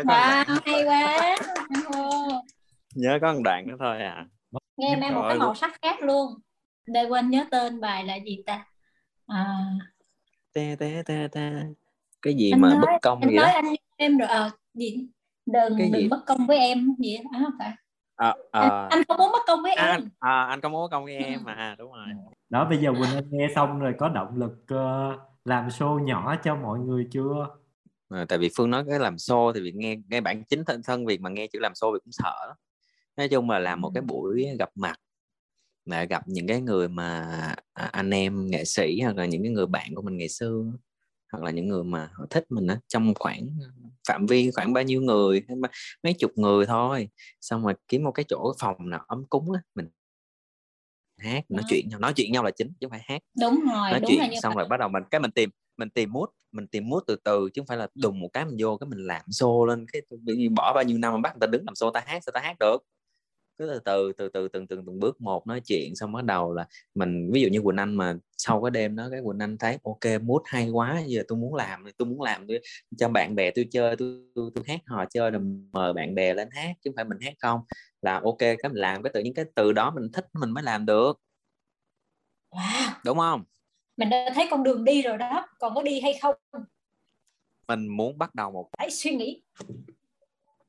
Nhớ 0.06 0.14
có 0.14 0.14
wow 0.14 0.44
đoạn, 0.44 0.58
hay 0.64 0.84
quá. 0.84 1.36
Nhớ 2.94 3.18
có 3.20 3.32
một 3.32 3.40
đoạn 3.44 3.68
đó 3.68 3.74
thôi 3.78 4.02
à. 4.02 4.26
Nghe 4.76 4.96
mang 4.96 5.14
một 5.14 5.24
cái 5.28 5.38
màu 5.38 5.54
sắc 5.54 5.72
khác 5.82 6.02
luôn. 6.02 6.34
Đây 6.86 7.06
quên 7.06 7.30
nhớ 7.30 7.44
tên 7.50 7.80
bài 7.80 8.04
là 8.04 8.16
gì 8.26 8.42
ta? 8.46 8.66
À, 9.26 9.56
tê 10.54 10.76
tê 10.78 11.02
tê 11.06 11.28
tê 11.32 11.50
cái 12.22 12.34
gì 12.34 12.50
anh 12.50 12.60
mà 12.60 12.68
nói 12.68 12.78
bất 12.80 12.98
công 13.02 13.20
anh 13.20 13.30
gì 13.30 13.36
nói 13.36 13.46
đó 13.46 13.52
anh 13.54 13.74
em 13.96 14.18
rồi 14.18 14.28
à, 14.28 14.50
gì? 14.74 15.06
Đừng 15.46 15.78
Cái 15.78 15.86
gì? 15.86 15.92
đừng 15.92 16.08
bất 16.08 16.22
công 16.26 16.46
với 16.46 16.58
em 16.58 16.94
gì 16.98 17.16
đó 17.16 17.30
à, 17.32 17.40
không 17.44 17.52
phải. 17.58 17.72
À, 18.16 18.34
anh, 18.50 18.70
à, 18.70 18.86
anh 18.90 19.02
không 19.08 19.18
muốn 19.18 19.32
bất 19.32 19.42
công 19.46 19.62
với 19.62 19.74
à, 19.74 19.86
em. 19.86 19.94
anh, 19.94 20.08
à, 20.18 20.44
anh 20.44 20.60
có 20.60 20.68
muốn 20.68 20.82
bất 20.82 20.88
công 20.90 21.04
với 21.04 21.16
em 21.16 21.40
mà 21.44 21.52
à, 21.52 21.74
đúng 21.78 21.92
rồi. 21.92 22.06
Đó 22.48 22.64
bây 22.64 22.78
giờ 22.78 22.92
Quỳnh 22.92 23.14
Anh 23.14 23.24
nghe 23.30 23.48
xong 23.54 23.78
rồi 23.78 23.94
có 23.98 24.08
động 24.08 24.36
lực 24.36 24.64
ờ, 24.68 25.18
làm 25.44 25.68
show 25.68 25.98
nhỏ 25.98 26.36
cho 26.44 26.56
mọi 26.56 26.78
người 26.78 27.08
chưa 27.10 27.46
à, 28.14 28.24
tại 28.28 28.38
vì 28.38 28.48
phương 28.56 28.70
nói 28.70 28.84
cái 28.88 28.98
làm 28.98 29.16
show 29.16 29.52
thì 29.52 29.60
việc 29.60 29.74
nghe 29.74 29.96
nghe 30.08 30.20
bản 30.20 30.44
chính 30.44 30.64
thân 30.64 30.82
thân 30.82 31.06
việc 31.06 31.20
mà 31.20 31.30
nghe 31.30 31.46
chữ 31.52 31.58
làm 31.62 31.72
show 31.72 31.92
việc 31.92 31.98
cũng 32.04 32.12
sợ 32.12 32.54
nói 33.16 33.28
chung 33.28 33.50
là 33.50 33.58
làm 33.58 33.80
một 33.80 33.90
cái 33.94 34.02
buổi 34.02 34.46
gặp 34.58 34.70
mặt 34.74 34.96
để 35.84 36.06
gặp 36.06 36.22
những 36.26 36.46
cái 36.46 36.60
người 36.60 36.88
mà 36.88 37.20
à, 37.72 37.84
anh 37.86 38.10
em 38.10 38.46
nghệ 38.50 38.64
sĩ 38.64 39.00
hoặc 39.00 39.16
là 39.16 39.24
những 39.26 39.42
cái 39.42 39.52
người 39.52 39.66
bạn 39.66 39.94
của 39.94 40.02
mình 40.02 40.16
ngày 40.16 40.28
xưa 40.28 40.64
hoặc 41.32 41.44
là 41.44 41.50
những 41.50 41.68
người 41.68 41.84
mà 41.84 42.10
họ 42.12 42.26
thích 42.30 42.44
mình 42.50 42.66
á 42.66 42.78
trong 42.88 43.14
khoảng 43.18 43.48
phạm 44.08 44.26
vi 44.26 44.50
khoảng 44.50 44.72
bao 44.72 44.84
nhiêu 44.84 45.00
người 45.00 45.42
mấy 46.02 46.14
chục 46.18 46.30
người 46.36 46.66
thôi. 46.66 47.08
Xong 47.40 47.64
rồi 47.64 47.74
kiếm 47.88 48.04
một 48.04 48.12
cái 48.12 48.24
chỗ 48.28 48.52
phòng 48.60 48.90
nào 48.90 49.04
ấm 49.08 49.24
cúng 49.30 49.52
á 49.52 49.60
mình 49.74 49.88
hát 51.18 51.44
nói 51.48 51.62
Đó. 51.62 51.66
chuyện 51.68 51.88
nhau 51.88 51.98
nói 52.00 52.12
chuyện 52.16 52.32
nhau 52.32 52.44
là 52.44 52.50
chính 52.50 52.68
chứ 52.68 52.86
không 52.86 52.90
phải 52.90 53.00
hát. 53.04 53.22
Đúng 53.40 53.60
rồi 53.60 53.90
nói 53.90 54.00
đúng 54.00 54.08
chuyện 54.10 54.18
là 54.18 54.26
như 54.26 54.36
xong 54.42 54.54
vậy. 54.54 54.62
rồi 54.62 54.68
bắt 54.68 54.76
đầu 54.80 54.88
mình 54.88 55.02
cái 55.10 55.20
mình 55.20 55.30
tìm 55.30 55.50
mình 55.76 55.90
tìm 55.90 56.12
mút 56.12 56.30
mình 56.52 56.66
tìm 56.66 56.88
mút 56.88 57.00
từ 57.06 57.16
từ 57.16 57.50
chứ 57.54 57.60
không 57.60 57.66
phải 57.66 57.76
là 57.76 57.88
đùng 57.94 58.20
một 58.20 58.28
cái 58.32 58.44
mình 58.44 58.56
vô 58.58 58.76
cái 58.76 58.88
mình 58.88 59.06
làm 59.06 59.22
show 59.26 59.64
lên 59.64 59.86
cái 59.92 60.02
bỏ 60.56 60.72
bao 60.74 60.84
nhiêu 60.84 60.98
năm 60.98 61.12
mà 61.12 61.18
bắt 61.18 61.34
người 61.34 61.40
ta 61.40 61.46
đứng 61.46 61.64
làm 61.66 61.74
show 61.74 61.90
ta 61.90 62.02
hát 62.06 62.22
sao 62.24 62.32
ta 62.34 62.40
hát 62.40 62.56
được? 62.60 62.78
Cứ 63.58 63.66
từ 63.66 63.78
từ 63.84 64.12
từ 64.12 64.28
từ 64.28 64.48
từng 64.48 64.66
từng 64.66 64.86
từng 64.86 65.00
bước 65.00 65.20
một 65.20 65.46
nói 65.46 65.60
chuyện 65.60 65.96
xong 65.96 66.12
bắt 66.12 66.24
đầu 66.24 66.54
là 66.54 66.66
mình 66.94 67.30
ví 67.32 67.40
dụ 67.40 67.48
như 67.48 67.60
Quỳnh 67.62 67.76
Anh 67.76 67.94
mà 67.94 68.14
sau 68.36 68.62
cái 68.62 68.70
đêm 68.70 68.96
đó 68.96 69.08
cái 69.10 69.20
Quỳnh 69.24 69.38
Anh 69.38 69.58
thấy 69.58 69.78
ok 69.82 70.22
mút 70.22 70.42
hay 70.44 70.70
quá 70.70 71.02
giờ 71.06 71.22
tôi 71.28 71.38
muốn 71.38 71.54
làm 71.54 71.84
tôi 71.98 72.06
muốn 72.06 72.22
làm 72.22 72.46
tôi 72.48 72.60
cho 72.98 73.08
bạn 73.08 73.34
bè 73.34 73.50
tôi 73.50 73.68
chơi 73.70 73.96
tôi 73.96 74.20
tôi, 74.34 74.50
tôi 74.54 74.64
hát 74.68 74.80
hò 74.86 75.04
chơi 75.04 75.30
rồi 75.30 75.42
mời 75.72 75.92
bạn 75.92 76.14
bè 76.14 76.34
lên 76.34 76.48
hát 76.52 76.74
chứ 76.84 76.90
không 76.90 76.96
phải 76.96 77.04
mình 77.04 77.18
hát 77.20 77.34
không. 77.42 77.60
Là 78.02 78.20
ok 78.24 78.38
cái 78.38 78.56
mình 78.62 78.74
làm 78.74 79.02
cái 79.02 79.10
tự 79.14 79.20
nhiên 79.20 79.34
cái 79.34 79.44
từ 79.54 79.72
đó 79.72 79.90
mình 79.90 80.12
thích 80.12 80.26
mình 80.32 80.50
mới 80.50 80.62
làm 80.64 80.86
được. 80.86 81.20
Wow. 82.50 82.90
đúng 83.04 83.18
không 83.18 83.44
mình 83.96 84.10
đã 84.10 84.30
thấy 84.34 84.46
con 84.50 84.62
đường 84.62 84.84
đi 84.84 85.02
rồi 85.02 85.18
đó 85.18 85.48
còn 85.58 85.74
có 85.74 85.82
đi 85.82 86.00
hay 86.00 86.18
không? 86.22 86.34
Mình 87.68 87.88
muốn 87.88 88.18
bắt 88.18 88.34
đầu 88.34 88.50
một 88.50 88.68
hãy 88.78 88.90
suy 88.90 89.14
nghĩ. 89.14 89.42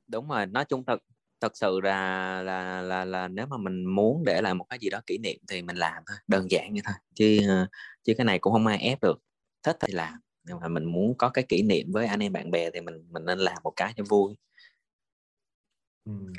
Đúng 0.08 0.30
rồi 0.30 0.46
nói 0.46 0.66
chung 0.66 0.86
thật 0.86 1.04
thật 1.42 1.58
sự 1.58 1.80
là 1.84 2.42
là 2.42 2.82
là 2.82 3.06
là 3.06 3.28
nếu 3.28 3.46
mà 3.46 3.58
mình 3.58 3.86
muốn 3.86 4.24
để 4.26 4.42
lại 4.42 4.54
một 4.54 4.66
cái 4.70 4.80
gì 4.82 4.90
đó 4.90 5.02
kỷ 5.08 5.18
niệm 5.18 5.38
thì 5.48 5.62
mình 5.62 5.76
làm 5.76 6.04
thôi 6.08 6.18
đơn 6.28 6.48
giản 6.52 6.74
như 6.74 6.82
thôi. 6.86 6.96
Chứ 7.16 7.40
ờ, 7.48 7.68
chứ 8.04 8.14
cái 8.18 8.26
này 8.26 8.40
cũng 8.40 8.54
không 8.54 8.68
ai 8.68 8.78
ép 8.78 9.02
được. 9.02 9.22
Thích 9.64 9.78
thì 9.80 9.94
làm 9.94 10.14
nhưng 10.44 10.60
mà 10.60 10.68
mình 10.68 10.86
muốn 10.86 11.18
có 11.18 11.30
cái 11.30 11.44
kỷ 11.50 11.62
niệm 11.62 11.92
với 11.92 12.08
anh 12.08 12.20
em 12.20 12.34
bạn 12.34 12.52
bè 12.52 12.72
thì 12.72 12.82
mình 12.82 13.08
mình 13.10 13.26
nên 13.26 13.40
làm 13.40 13.58
một 13.64 13.74
cái 13.76 13.94
cho 13.98 14.04
vui. 14.10 14.36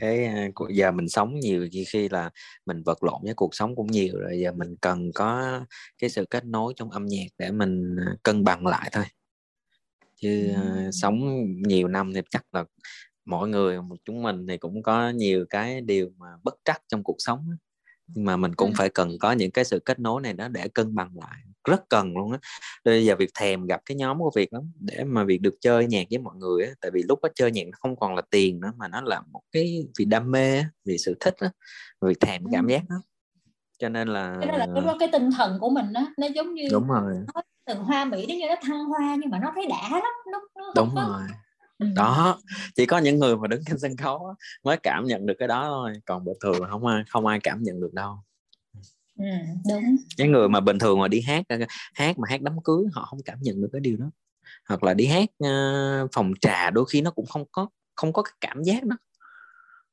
Cái 0.00 0.31
giờ 0.74 0.92
mình 0.92 1.09
sống 1.09 1.40
nhiều 1.40 1.68
khi 1.72 1.85
khi 1.92 2.09
là 2.09 2.31
mình 2.66 2.83
vật 2.83 3.03
lộn 3.05 3.20
với 3.24 3.35
cuộc 3.35 3.55
sống 3.55 3.77
cũng 3.77 3.87
nhiều 3.87 4.18
rồi 4.18 4.38
giờ 4.42 4.53
mình 4.53 4.77
cần 4.81 5.11
có 5.14 5.61
cái 5.98 6.11
sự 6.11 6.27
kết 6.31 6.44
nối 6.44 6.72
trong 6.77 6.90
âm 6.90 7.07
nhạc 7.07 7.27
để 7.38 7.50
mình 7.50 7.96
ờ, 8.07 8.16
cân 8.22 8.44
bằng 8.44 8.66
lại 8.66 8.88
thôi 8.92 9.05
chứ 10.16 10.53
Ừm. 10.55 10.92
sống 10.92 11.18
nhiều 11.62 11.88
năm 11.88 12.12
thì 12.14 12.20
chắc 12.31 12.55
là 12.55 12.64
mỗi 13.24 13.48
người 13.48 13.79
chúng 14.05 14.22
mình 14.22 14.46
thì 14.48 14.59
cũng 14.59 14.83
có 14.83 15.11
nhiều 15.11 15.46
cái 15.50 15.81
điều 15.81 16.11
mà 16.18 16.27
bất 16.44 16.55
trắc 16.64 16.83
trong 16.88 17.03
cuộc 17.05 17.16
sống. 17.18 17.57
Nhưng 18.06 18.24
mà 18.24 18.36
mình 18.36 18.54
cũng 18.54 18.72
phải 18.76 18.88
cần 18.88 19.18
có 19.20 19.32
những 19.32 19.50
cái 19.50 19.64
sự 19.64 19.78
kết 19.78 19.98
nối 19.98 20.20
này 20.20 20.32
đó 20.32 20.48
để 20.48 20.68
cân 20.68 20.94
bằng 20.94 21.10
lại 21.14 21.40
rất 21.68 21.88
cần 21.88 22.16
luôn 22.16 22.32
á. 22.32 22.38
Bây 22.84 23.04
giờ 23.04 23.16
việc 23.16 23.30
thèm 23.34 23.66
gặp 23.66 23.80
cái 23.84 23.96
nhóm 23.96 24.18
của 24.18 24.30
việc 24.36 24.52
lắm 24.52 24.62
để 24.80 25.04
mà 25.04 25.24
việc 25.24 25.40
được 25.40 25.54
chơi 25.60 25.86
nhạc 25.86 26.06
với 26.10 26.18
mọi 26.18 26.36
người 26.36 26.64
á 26.64 26.70
tại 26.80 26.90
vì 26.94 27.02
lúc 27.08 27.18
đó 27.22 27.28
chơi 27.34 27.50
nhạc 27.50 27.64
nó 27.66 27.78
không 27.80 27.96
còn 27.96 28.14
là 28.14 28.22
tiền 28.30 28.60
nữa 28.60 28.72
mà 28.76 28.88
nó 28.88 29.00
là 29.00 29.20
một 29.20 29.42
cái 29.52 29.86
vì 29.98 30.04
đam 30.04 30.30
mê 30.30 30.58
á, 30.58 30.68
vì 30.84 30.98
sự 30.98 31.16
thích 31.20 31.34
á 31.38 31.50
việc 32.00 32.20
thèm 32.20 32.44
cái 32.44 32.52
cảm 32.52 32.68
giác 32.68 32.82
đó. 32.88 32.96
Cho 33.78 33.88
nên 33.88 34.08
là 34.08 34.36
cái 34.40 34.48
đó 34.48 34.56
là 34.56 34.66
đó 34.66 34.96
cái 34.98 35.08
tinh 35.12 35.30
thần 35.36 35.58
của 35.60 35.70
mình 35.70 35.92
á 35.92 36.06
nó 36.18 36.26
giống 36.34 36.54
như 36.54 36.68
đúng 36.72 36.88
rồi. 36.88 37.14
nó 37.34 37.42
từ 37.66 37.74
hoa 37.74 38.04
mỹ 38.04 38.26
đến 38.26 38.38
như 38.38 38.46
nó 38.48 38.54
thăng 38.62 38.84
hoa 38.84 39.16
nhưng 39.20 39.30
mà 39.30 39.38
nó 39.38 39.52
thấy 39.54 39.66
đã 39.66 39.88
lắm 39.90 40.12
nó, 40.32 40.40
nó 40.54 40.72
đúng 40.76 40.90
có 40.94 41.02
rồi 41.02 41.22
Ừ. 41.85 41.92
đó 41.97 42.40
chỉ 42.77 42.87
có 42.87 42.99
những 42.99 43.18
người 43.18 43.37
mà 43.37 43.49
đứng 43.49 43.62
trên 43.66 43.79
sân 43.79 43.97
khấu 43.97 44.35
mới 44.64 44.77
cảm 44.77 45.07
nhận 45.07 45.27
được 45.27 45.35
cái 45.38 45.49
đó 45.49 45.64
thôi. 45.68 45.92
Còn 46.05 46.25
bình 46.25 46.37
thường 46.40 46.62
là 46.62 46.68
không 46.68 46.87
ai 46.87 47.03
không 47.09 47.27
ai 47.27 47.40
cảm 47.42 47.62
nhận 47.62 47.81
được 47.81 47.94
đâu. 47.94 48.16
Ừ, 49.18 49.25
đúng. 49.70 49.97
Cái 50.16 50.29
người 50.29 50.49
mà 50.49 50.61
bình 50.61 50.79
thường 50.79 50.99
mà 50.99 51.09
đi 51.09 51.20
hát 51.20 51.44
hát 51.94 52.18
mà 52.18 52.29
hát 52.31 52.42
đám 52.42 52.62
cưới 52.64 52.85
họ 52.92 53.05
không 53.05 53.18
cảm 53.25 53.38
nhận 53.42 53.62
được 53.62 53.68
cái 53.73 53.81
điều 53.81 53.97
đó. 53.97 54.11
Hoặc 54.68 54.85
là 54.85 54.94
đi 54.94 55.07
hát 55.07 55.29
uh, 55.44 56.11
phòng 56.12 56.33
trà 56.40 56.70
đôi 56.70 56.85
khi 56.90 57.01
nó 57.01 57.11
cũng 57.11 57.27
không 57.27 57.44
có 57.53 57.68
không 57.94 58.12
có 58.12 58.23
cái 58.23 58.33
cảm 58.40 58.62
giác 58.62 58.85
đó. 58.85 58.97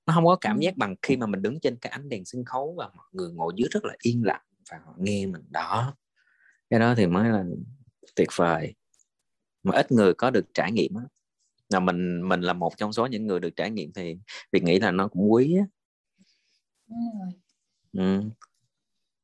Nó 0.06 0.14
không 0.14 0.26
có 0.26 0.36
cảm 0.42 0.60
giác 0.60 0.78
bằng 0.78 0.96
khi 1.02 1.18
mà 1.18 1.26
mình 1.26 1.42
đứng 1.42 1.60
trên 1.60 1.78
cái 1.78 1.92
ánh 1.92 2.10
đèn 2.10 2.26
sân 2.26 2.46
khấu 2.46 2.76
và 2.78 2.90
mọi 2.96 3.06
người 3.12 3.32
ngồi 3.32 3.54
dưới 3.56 3.70
rất 3.72 3.86
là 3.86 3.96
yên 4.02 4.24
lặng 4.26 4.42
và 4.72 4.80
họ 4.86 4.94
nghe 4.98 5.26
mình. 5.26 5.42
Đó 5.50 5.94
cái 6.70 6.80
đó 6.80 6.96
thì 6.98 7.08
mới 7.08 7.30
là 7.30 7.44
tuyệt 8.16 8.30
vời. 8.36 8.74
Mà 9.64 9.76
ít 9.76 9.92
người 9.92 10.14
có 10.14 10.30
được 10.30 10.46
trải 10.54 10.72
nghiệm 10.72 10.94
đó. 10.94 11.02
Là 11.72 11.80
mình 11.80 12.30
mình 12.30 12.42
là 12.42 12.54
một 12.54 12.78
trong 12.78 12.94
số 12.94 13.06
những 13.06 13.28
người 13.28 13.40
được 13.40 13.56
trải 13.56 13.72
nghiệm 13.72 13.92
thì 13.94 14.18
việc 14.52 14.64
nghĩ 14.64 14.80
là 14.80 14.92
nó 14.92 15.08
cũng 15.08 15.32
quý 15.32 15.58
á. 15.58 15.66
Ừ. 17.94 18.22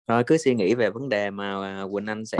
Rồi. 0.08 0.24
Cứ 0.28 0.38
suy 0.38 0.56
nghĩ 0.56 0.76
về 0.76 0.90
vấn 0.90 1.10
đề 1.10 1.30
mà 1.30 1.64
à, 1.64 1.84
Quỳnh 1.92 2.06
Anh 2.06 2.26
sẽ 2.26 2.38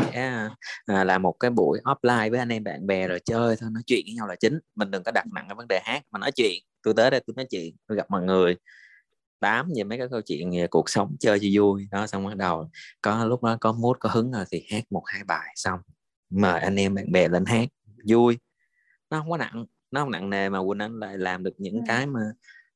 à, 0.86 1.04
làm 1.04 1.22
một 1.22 1.36
cái 1.40 1.52
buổi 1.52 1.80
offline 1.84 2.30
với 2.30 2.40
anh 2.40 2.50
em 2.50 2.64
bạn 2.64 2.88
bè 2.88 3.08
rồi 3.08 3.20
chơi 3.26 3.56
thôi 3.60 3.70
nói 3.74 3.84
chuyện 3.88 4.02
với 4.06 4.14
nhau 4.14 4.28
là 4.28 4.36
chính. 4.36 4.60
Mình 4.76 4.92
đừng 4.92 5.04
có 5.04 5.12
đặt 5.12 5.26
nặng 5.34 5.46
cái 5.48 5.56
vấn 5.56 5.68
đề 5.70 5.80
hát 5.84 6.04
mà 6.12 6.20
nói 6.20 6.32
chuyện. 6.32 6.64
Tôi 6.84 6.94
tới 6.98 7.12
đây 7.12 7.22
tôi 7.28 7.34
nói 7.38 7.46
chuyện 7.50 7.76
tôi 7.88 7.98
gặp 7.98 8.06
mọi 8.10 8.24
người. 8.24 8.56
Tám 9.40 9.72
về 9.76 9.84
mấy 9.84 9.98
cái 9.98 10.08
câu 10.12 10.22
chuyện 10.22 10.52
về 10.52 10.68
cuộc 10.68 10.90
sống 10.90 11.16
chơi 11.20 11.40
cho 11.40 11.48
vui. 11.54 11.88
Đó 11.92 12.08
xong 12.08 12.26
bắt 12.26 12.38
đầu 12.38 12.70
có 13.02 13.26
lúc 13.26 13.44
đó 13.44 13.58
có 13.62 13.72
mút 13.74 13.98
có 14.00 14.10
hứng 14.10 14.32
rồi 14.32 14.46
thì 14.52 14.66
hát 14.72 14.84
một 14.90 15.04
hai 15.06 15.24
bài 15.24 15.54
xong. 15.56 15.80
Mời 16.30 16.62
anh 16.62 16.76
em 16.76 16.96
bạn 16.96 17.12
bè 17.12 17.28
lên 17.28 17.46
hát. 17.46 17.70
Vui. 18.08 18.38
Nó 19.10 19.20
không 19.20 19.30
có 19.30 19.38
nặng 19.38 19.66
nó 19.92 20.02
không 20.02 20.12
nặng 20.12 20.30
nề 20.30 20.50
mà 20.50 20.60
Quỳnh 20.68 20.80
Anh 20.80 21.00
lại 21.00 21.18
làm 21.18 21.44
được 21.44 21.54
những 21.58 21.76
ừ. 21.76 21.82
cái 21.88 22.06
mà 22.06 22.20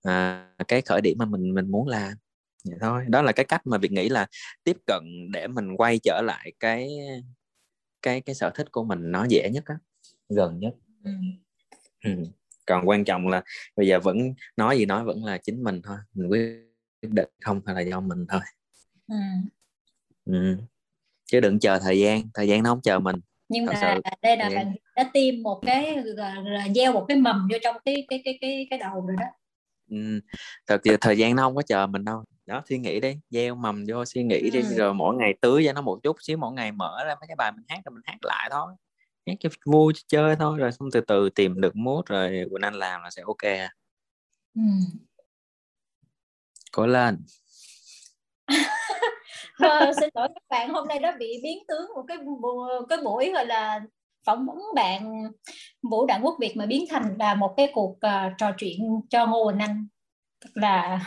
à, 0.04 0.48
cái 0.68 0.82
khởi 0.82 1.02
điểm 1.02 1.18
mà 1.20 1.26
mình 1.26 1.54
mình 1.54 1.72
muốn 1.72 1.88
làm 1.88 2.14
vậy 2.64 2.78
thôi 2.82 3.06
đó 3.08 3.22
là 3.22 3.32
cái 3.32 3.46
cách 3.46 3.68
mà 3.68 3.78
việc 3.78 3.92
nghĩ 3.92 4.10
là 4.10 4.28
tiếp 4.64 4.78
cận 4.88 5.32
để 5.34 5.48
mình 5.48 5.76
quay 5.78 6.00
trở 6.04 6.22
lại 6.26 6.52
cái 6.60 6.90
cái 8.02 8.22
cái 8.22 8.36
sở 8.36 8.52
thích 8.56 8.72
của 8.72 8.84
mình 8.84 9.12
nó 9.12 9.26
dễ 9.30 9.50
nhất 9.54 9.64
á 9.66 9.76
gần 10.30 10.60
nhất 10.60 10.74
ừ. 11.04 11.12
Ừ. 12.04 12.12
còn 12.66 12.90
quan 12.90 13.06
trọng 13.06 13.28
là 13.28 13.44
bây 13.76 13.88
giờ 13.88 14.00
vẫn 14.00 14.34
nói 14.58 14.78
gì 14.78 14.86
nói 14.86 15.04
vẫn 15.04 15.26
là 15.26 15.38
chính 15.38 15.64
mình 15.64 15.82
thôi 15.82 15.98
mình 16.14 16.28
quyết 16.30 16.72
định 17.02 17.30
không 17.42 17.62
phải 17.66 17.76
là 17.76 17.82
do 17.82 18.00
mình 18.00 18.26
thôi 18.30 18.42
ừ. 19.08 19.16
Ừ. 20.26 20.58
chứ 21.26 21.40
đừng 21.40 21.60
chờ 21.60 21.80
thời 21.80 22.00
gian 22.00 22.24
thời 22.34 22.48
gian 22.48 22.64
nó 22.64 22.70
không 22.70 22.82
chờ 22.82 23.00
mình 23.00 23.16
nhưng 23.52 23.66
mà 23.66 23.74
sự. 23.82 23.88
đây 24.22 24.38
là 24.38 24.50
bạn 24.56 24.76
đã 24.96 25.10
tiêm 25.14 25.44
một 25.44 25.62
cái 25.66 25.98
gieo 26.76 26.94
một 26.94 27.06
cái 27.08 27.18
mầm 27.18 27.48
vô 27.52 27.58
trong 27.64 27.76
cái 27.86 28.06
cái 28.10 28.22
cái 28.26 28.38
cái 28.42 28.68
cái 28.70 28.80
đầu 28.80 29.06
rồi 29.08 29.16
đó 29.20 29.26
ừ. 29.90 30.20
thật 30.68 30.82
thì 30.84 30.92
thời 31.02 31.18
gian 31.18 31.36
nó 31.36 31.44
không 31.44 31.56
có 31.56 31.62
chờ 31.62 31.88
mình 31.88 32.06
đâu 32.06 32.24
đó 32.46 32.62
suy 32.70 32.78
nghĩ 32.78 33.00
đi 33.00 33.18
gieo 33.30 33.56
mầm 33.56 33.86
vô 33.88 34.06
suy 34.06 34.24
nghĩ 34.24 34.50
đi 34.50 34.60
ừ. 34.62 34.76
rồi 34.76 34.94
mỗi 34.94 35.16
ngày 35.16 35.34
tưới 35.42 35.64
cho 35.66 35.74
nó 35.74 35.82
một 35.82 36.00
chút 36.04 36.16
xíu 36.22 36.38
mỗi 36.38 36.54
ngày 36.54 36.72
mở 36.72 37.04
ra 37.06 37.16
mấy 37.16 37.28
cái 37.28 37.36
bài 37.36 37.52
mình 37.52 37.66
hát 37.68 37.80
rồi 37.86 37.94
mình 37.94 38.04
hát 38.06 38.18
lại 38.22 38.50
thôi 38.52 38.74
hát 39.28 39.34
cho 39.40 39.50
vui 39.66 39.94
cho 39.96 40.02
chơi 40.08 40.36
thôi 40.36 40.58
rồi 40.58 40.72
xong 40.72 40.90
từ 40.92 41.02
từ 41.02 41.30
tìm 41.30 41.62
được 41.62 41.76
mốt 41.76 42.06
rồi 42.06 42.46
Quỳnh 42.52 42.62
Anh 42.62 42.74
làm 42.74 43.02
là 43.02 43.10
sẽ 43.10 43.22
ok 43.26 43.44
à 43.44 43.70
ừ. 44.56 44.62
cố 46.72 46.88
lên 46.88 47.18
ờ, 49.62 49.92
xin 50.00 50.10
lỗi 50.14 50.28
các 50.28 50.44
bạn. 50.50 50.70
Hôm 50.70 50.88
nay 50.88 51.00
nó 51.00 51.12
bị 51.20 51.40
biến 51.44 51.58
tướng 51.68 51.88
một 51.96 52.04
cái 52.08 52.18
cái 52.90 52.98
buổi 53.04 53.32
gọi 53.32 53.46
là 53.46 53.82
phỏng 54.26 54.46
vấn 54.46 54.58
bạn 54.76 55.24
Vũ 55.82 56.06
Đặng 56.06 56.26
Quốc 56.26 56.36
Việt 56.40 56.58
mà 56.58 56.66
biến 56.66 56.86
thành 56.90 57.16
là 57.20 57.36
một 57.36 57.54
cái 57.58 57.72
cuộc 57.74 57.92
uh, 57.92 58.32
trò 58.38 58.52
chuyện 58.58 58.80
cho 59.10 59.28
Ngô 59.28 59.46
Quỳnh 59.46 59.60
Anh. 59.60 59.88
Là 60.54 61.00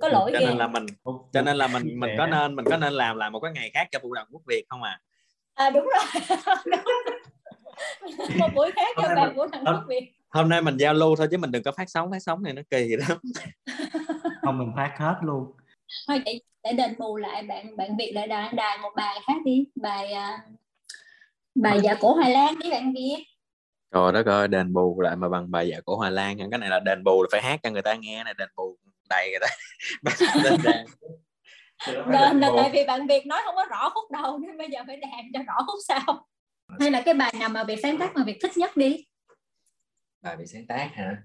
có 0.00 0.08
lỗi 0.08 0.30
cho 0.34 0.40
ghê. 0.40 0.46
nên 0.46 0.58
là 0.58 0.66
mình 0.66 0.86
cho 1.32 1.42
nên 1.42 1.56
là 1.56 1.66
mình 1.66 2.00
mình 2.00 2.10
có 2.18 2.26
nên 2.26 2.56
mình 2.56 2.64
có 2.64 2.76
nên 2.76 2.92
làm 2.92 3.16
lại 3.16 3.30
một 3.30 3.40
cái 3.40 3.52
ngày 3.52 3.70
khác 3.74 3.88
cho 3.90 3.98
phụ 4.02 4.14
đồng 4.14 4.28
quốc 4.30 4.42
việt 4.46 4.64
không 4.68 4.82
à? 4.82 5.00
À 5.54 5.70
đúng 5.70 5.84
rồi. 5.84 6.22
Một 8.38 8.48
buổi 8.54 8.70
khác 8.76 8.96
cho 8.96 9.14
bạn 9.16 9.32
phụ 9.36 9.46
đồng 9.52 9.64
quốc 9.64 9.84
việt. 9.88 10.12
hôm 10.28 10.48
nay 10.48 10.62
mình 10.62 10.76
giao 10.76 10.94
lưu 10.94 11.16
thôi 11.16 11.28
chứ 11.30 11.38
mình 11.38 11.50
đừng 11.50 11.62
có 11.62 11.72
phát 11.72 11.90
sóng 11.90 12.10
phát 12.10 12.22
sóng 12.22 12.42
này 12.42 12.52
nó 12.52 12.62
kỳ 12.70 12.88
vậy 12.88 13.06
đó 13.08 13.14
không 14.42 14.58
mình 14.58 14.72
phát 14.76 14.94
hết 14.98 15.16
luôn 15.22 15.52
thôi 16.08 16.22
để, 16.24 16.40
để 16.62 16.72
đền 16.72 16.94
bù 16.98 17.16
lại 17.16 17.42
bạn 17.42 17.76
bạn 17.76 17.96
việt 17.96 18.12
lại 18.14 18.26
đài, 18.26 18.52
đài 18.52 18.78
một 18.78 18.90
bài 18.96 19.20
khác 19.26 19.36
đi. 19.44 19.64
Bài 19.74 20.12
uh, 20.12 20.40
bài 21.54 21.80
dạ 21.82 21.94
cổ 22.00 22.14
Hoài 22.14 22.30
Lan 22.30 22.58
đi 22.58 22.70
bạn 22.70 22.92
Việt. 22.92 23.24
Trời 23.94 24.12
đất 24.12 24.26
ơi, 24.26 24.48
đền 24.48 24.72
bù 24.72 25.00
lại 25.00 25.16
mà 25.16 25.28
bằng 25.28 25.50
bài 25.50 25.68
dạ 25.68 25.80
cổ 25.84 25.96
Hoài 25.96 26.10
Lan 26.10 26.50
Cái 26.50 26.58
này 26.58 26.70
là 26.70 26.80
đền 26.80 27.04
bù 27.04 27.22
là 27.22 27.28
phải 27.32 27.42
hát 27.42 27.60
cho 27.62 27.70
người 27.70 27.82
ta 27.82 27.94
nghe 27.94 28.24
này 28.24 28.34
Đền 28.38 28.48
bù 28.56 28.78
đầy 29.08 29.32
rồi 29.40 29.40
đó 29.40 29.46
nên 32.32 32.38
là 32.38 32.52
tại 32.56 32.70
vì 32.72 32.84
bạn 32.84 33.06
Việt 33.06 33.26
nói 33.26 33.40
không 33.44 33.56
có 33.56 33.66
rõ 33.70 33.88
khúc 33.88 34.10
đầu 34.10 34.38
nên 34.38 34.58
bây 34.58 34.70
giờ 34.70 34.78
phải 34.86 34.96
đàn 34.96 35.32
cho 35.32 35.40
rõ 35.46 35.54
khúc 35.66 35.78
sau. 35.88 36.26
Hay 36.80 36.90
là 36.90 37.02
cái 37.04 37.14
bài 37.14 37.34
nào 37.38 37.48
mà 37.48 37.64
Việt 37.64 37.78
sáng 37.82 37.98
tác 37.98 38.14
mà 38.14 38.24
Việt 38.24 38.38
thích 38.42 38.56
nhất 38.56 38.76
đi? 38.76 39.04
Bài 40.22 40.36
Việt 40.36 40.46
sáng 40.46 40.66
tác 40.66 40.90
hả 40.94 41.16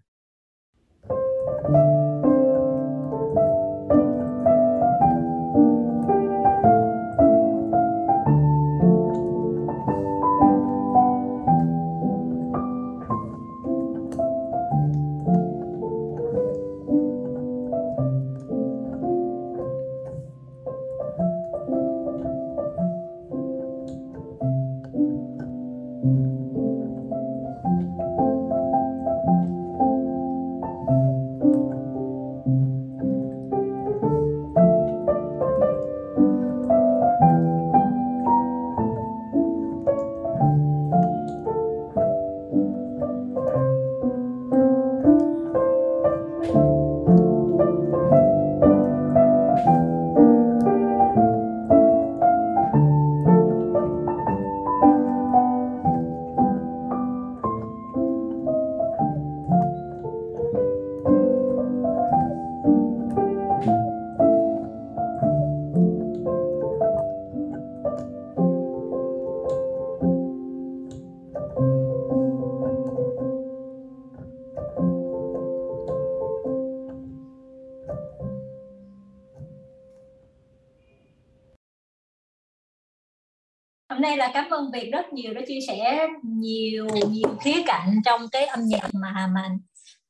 hôm 84.01 84.09
nay 84.09 84.17
là 84.17 84.31
cảm 84.33 84.49
ơn 84.49 84.71
Việt 84.71 84.89
rất 84.91 85.13
nhiều 85.13 85.33
đã 85.33 85.41
chia 85.47 85.59
sẻ 85.67 86.07
nhiều 86.23 86.87
nhiều 87.09 87.37
khía 87.43 87.63
cạnh 87.65 87.95
trong 88.05 88.21
cái 88.31 88.45
âm 88.45 88.59
nhạc 88.67 88.89
mà 88.93 89.29
mà 89.35 89.49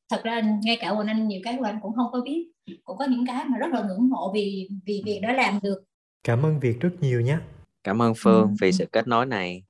thật 0.10 0.24
ra 0.24 0.42
ngay 0.64 0.78
cả 0.82 0.94
Quỳnh 0.98 1.08
Anh 1.08 1.28
nhiều 1.28 1.42
cái 1.44 1.56
của 1.60 1.66
anh 1.66 1.80
cũng 1.82 1.96
không 1.96 2.12
có 2.12 2.22
biết. 2.22 2.48
Cũng 2.84 2.98
có 2.98 3.06
những 3.06 3.26
cái 3.28 3.46
mà 3.46 3.58
rất 3.58 3.68
là 3.72 3.82
ngưỡng 3.82 4.10
mộ 4.10 4.32
vì 4.34 4.70
vì 4.86 5.02
Việt 5.06 5.20
đã 5.24 5.34
làm 5.34 5.60
được. 5.64 5.84
Cảm 6.24 6.46
ơn 6.46 6.60
Việt 6.60 6.80
rất 6.80 6.90
nhiều 7.02 7.22
nhé. 7.22 7.38
Cảm 7.84 8.02
ơn 8.02 8.14
Phương 8.18 8.42
ừ. 8.42 8.56
vì 8.62 8.72
sự 8.72 8.86
kết 8.92 9.08
nối 9.08 9.26
này. 9.26 9.64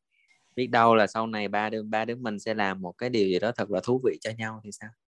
Biết 0.55 0.67
đâu 0.67 0.95
là 0.95 1.07
sau 1.07 1.27
này 1.27 1.47
ba 1.47 1.69
đứa 1.69 1.83
ba 1.83 2.05
đứa 2.05 2.15
mình 2.15 2.39
sẽ 2.39 2.53
làm 2.53 2.81
một 2.81 2.91
cái 2.91 3.09
điều 3.09 3.27
gì 3.27 3.39
đó 3.39 3.51
thật 3.55 3.71
là 3.71 3.79
thú 3.83 4.01
vị 4.05 4.17
cho 4.21 4.31
nhau 4.37 4.61
thì 4.63 4.69
sao 4.71 4.89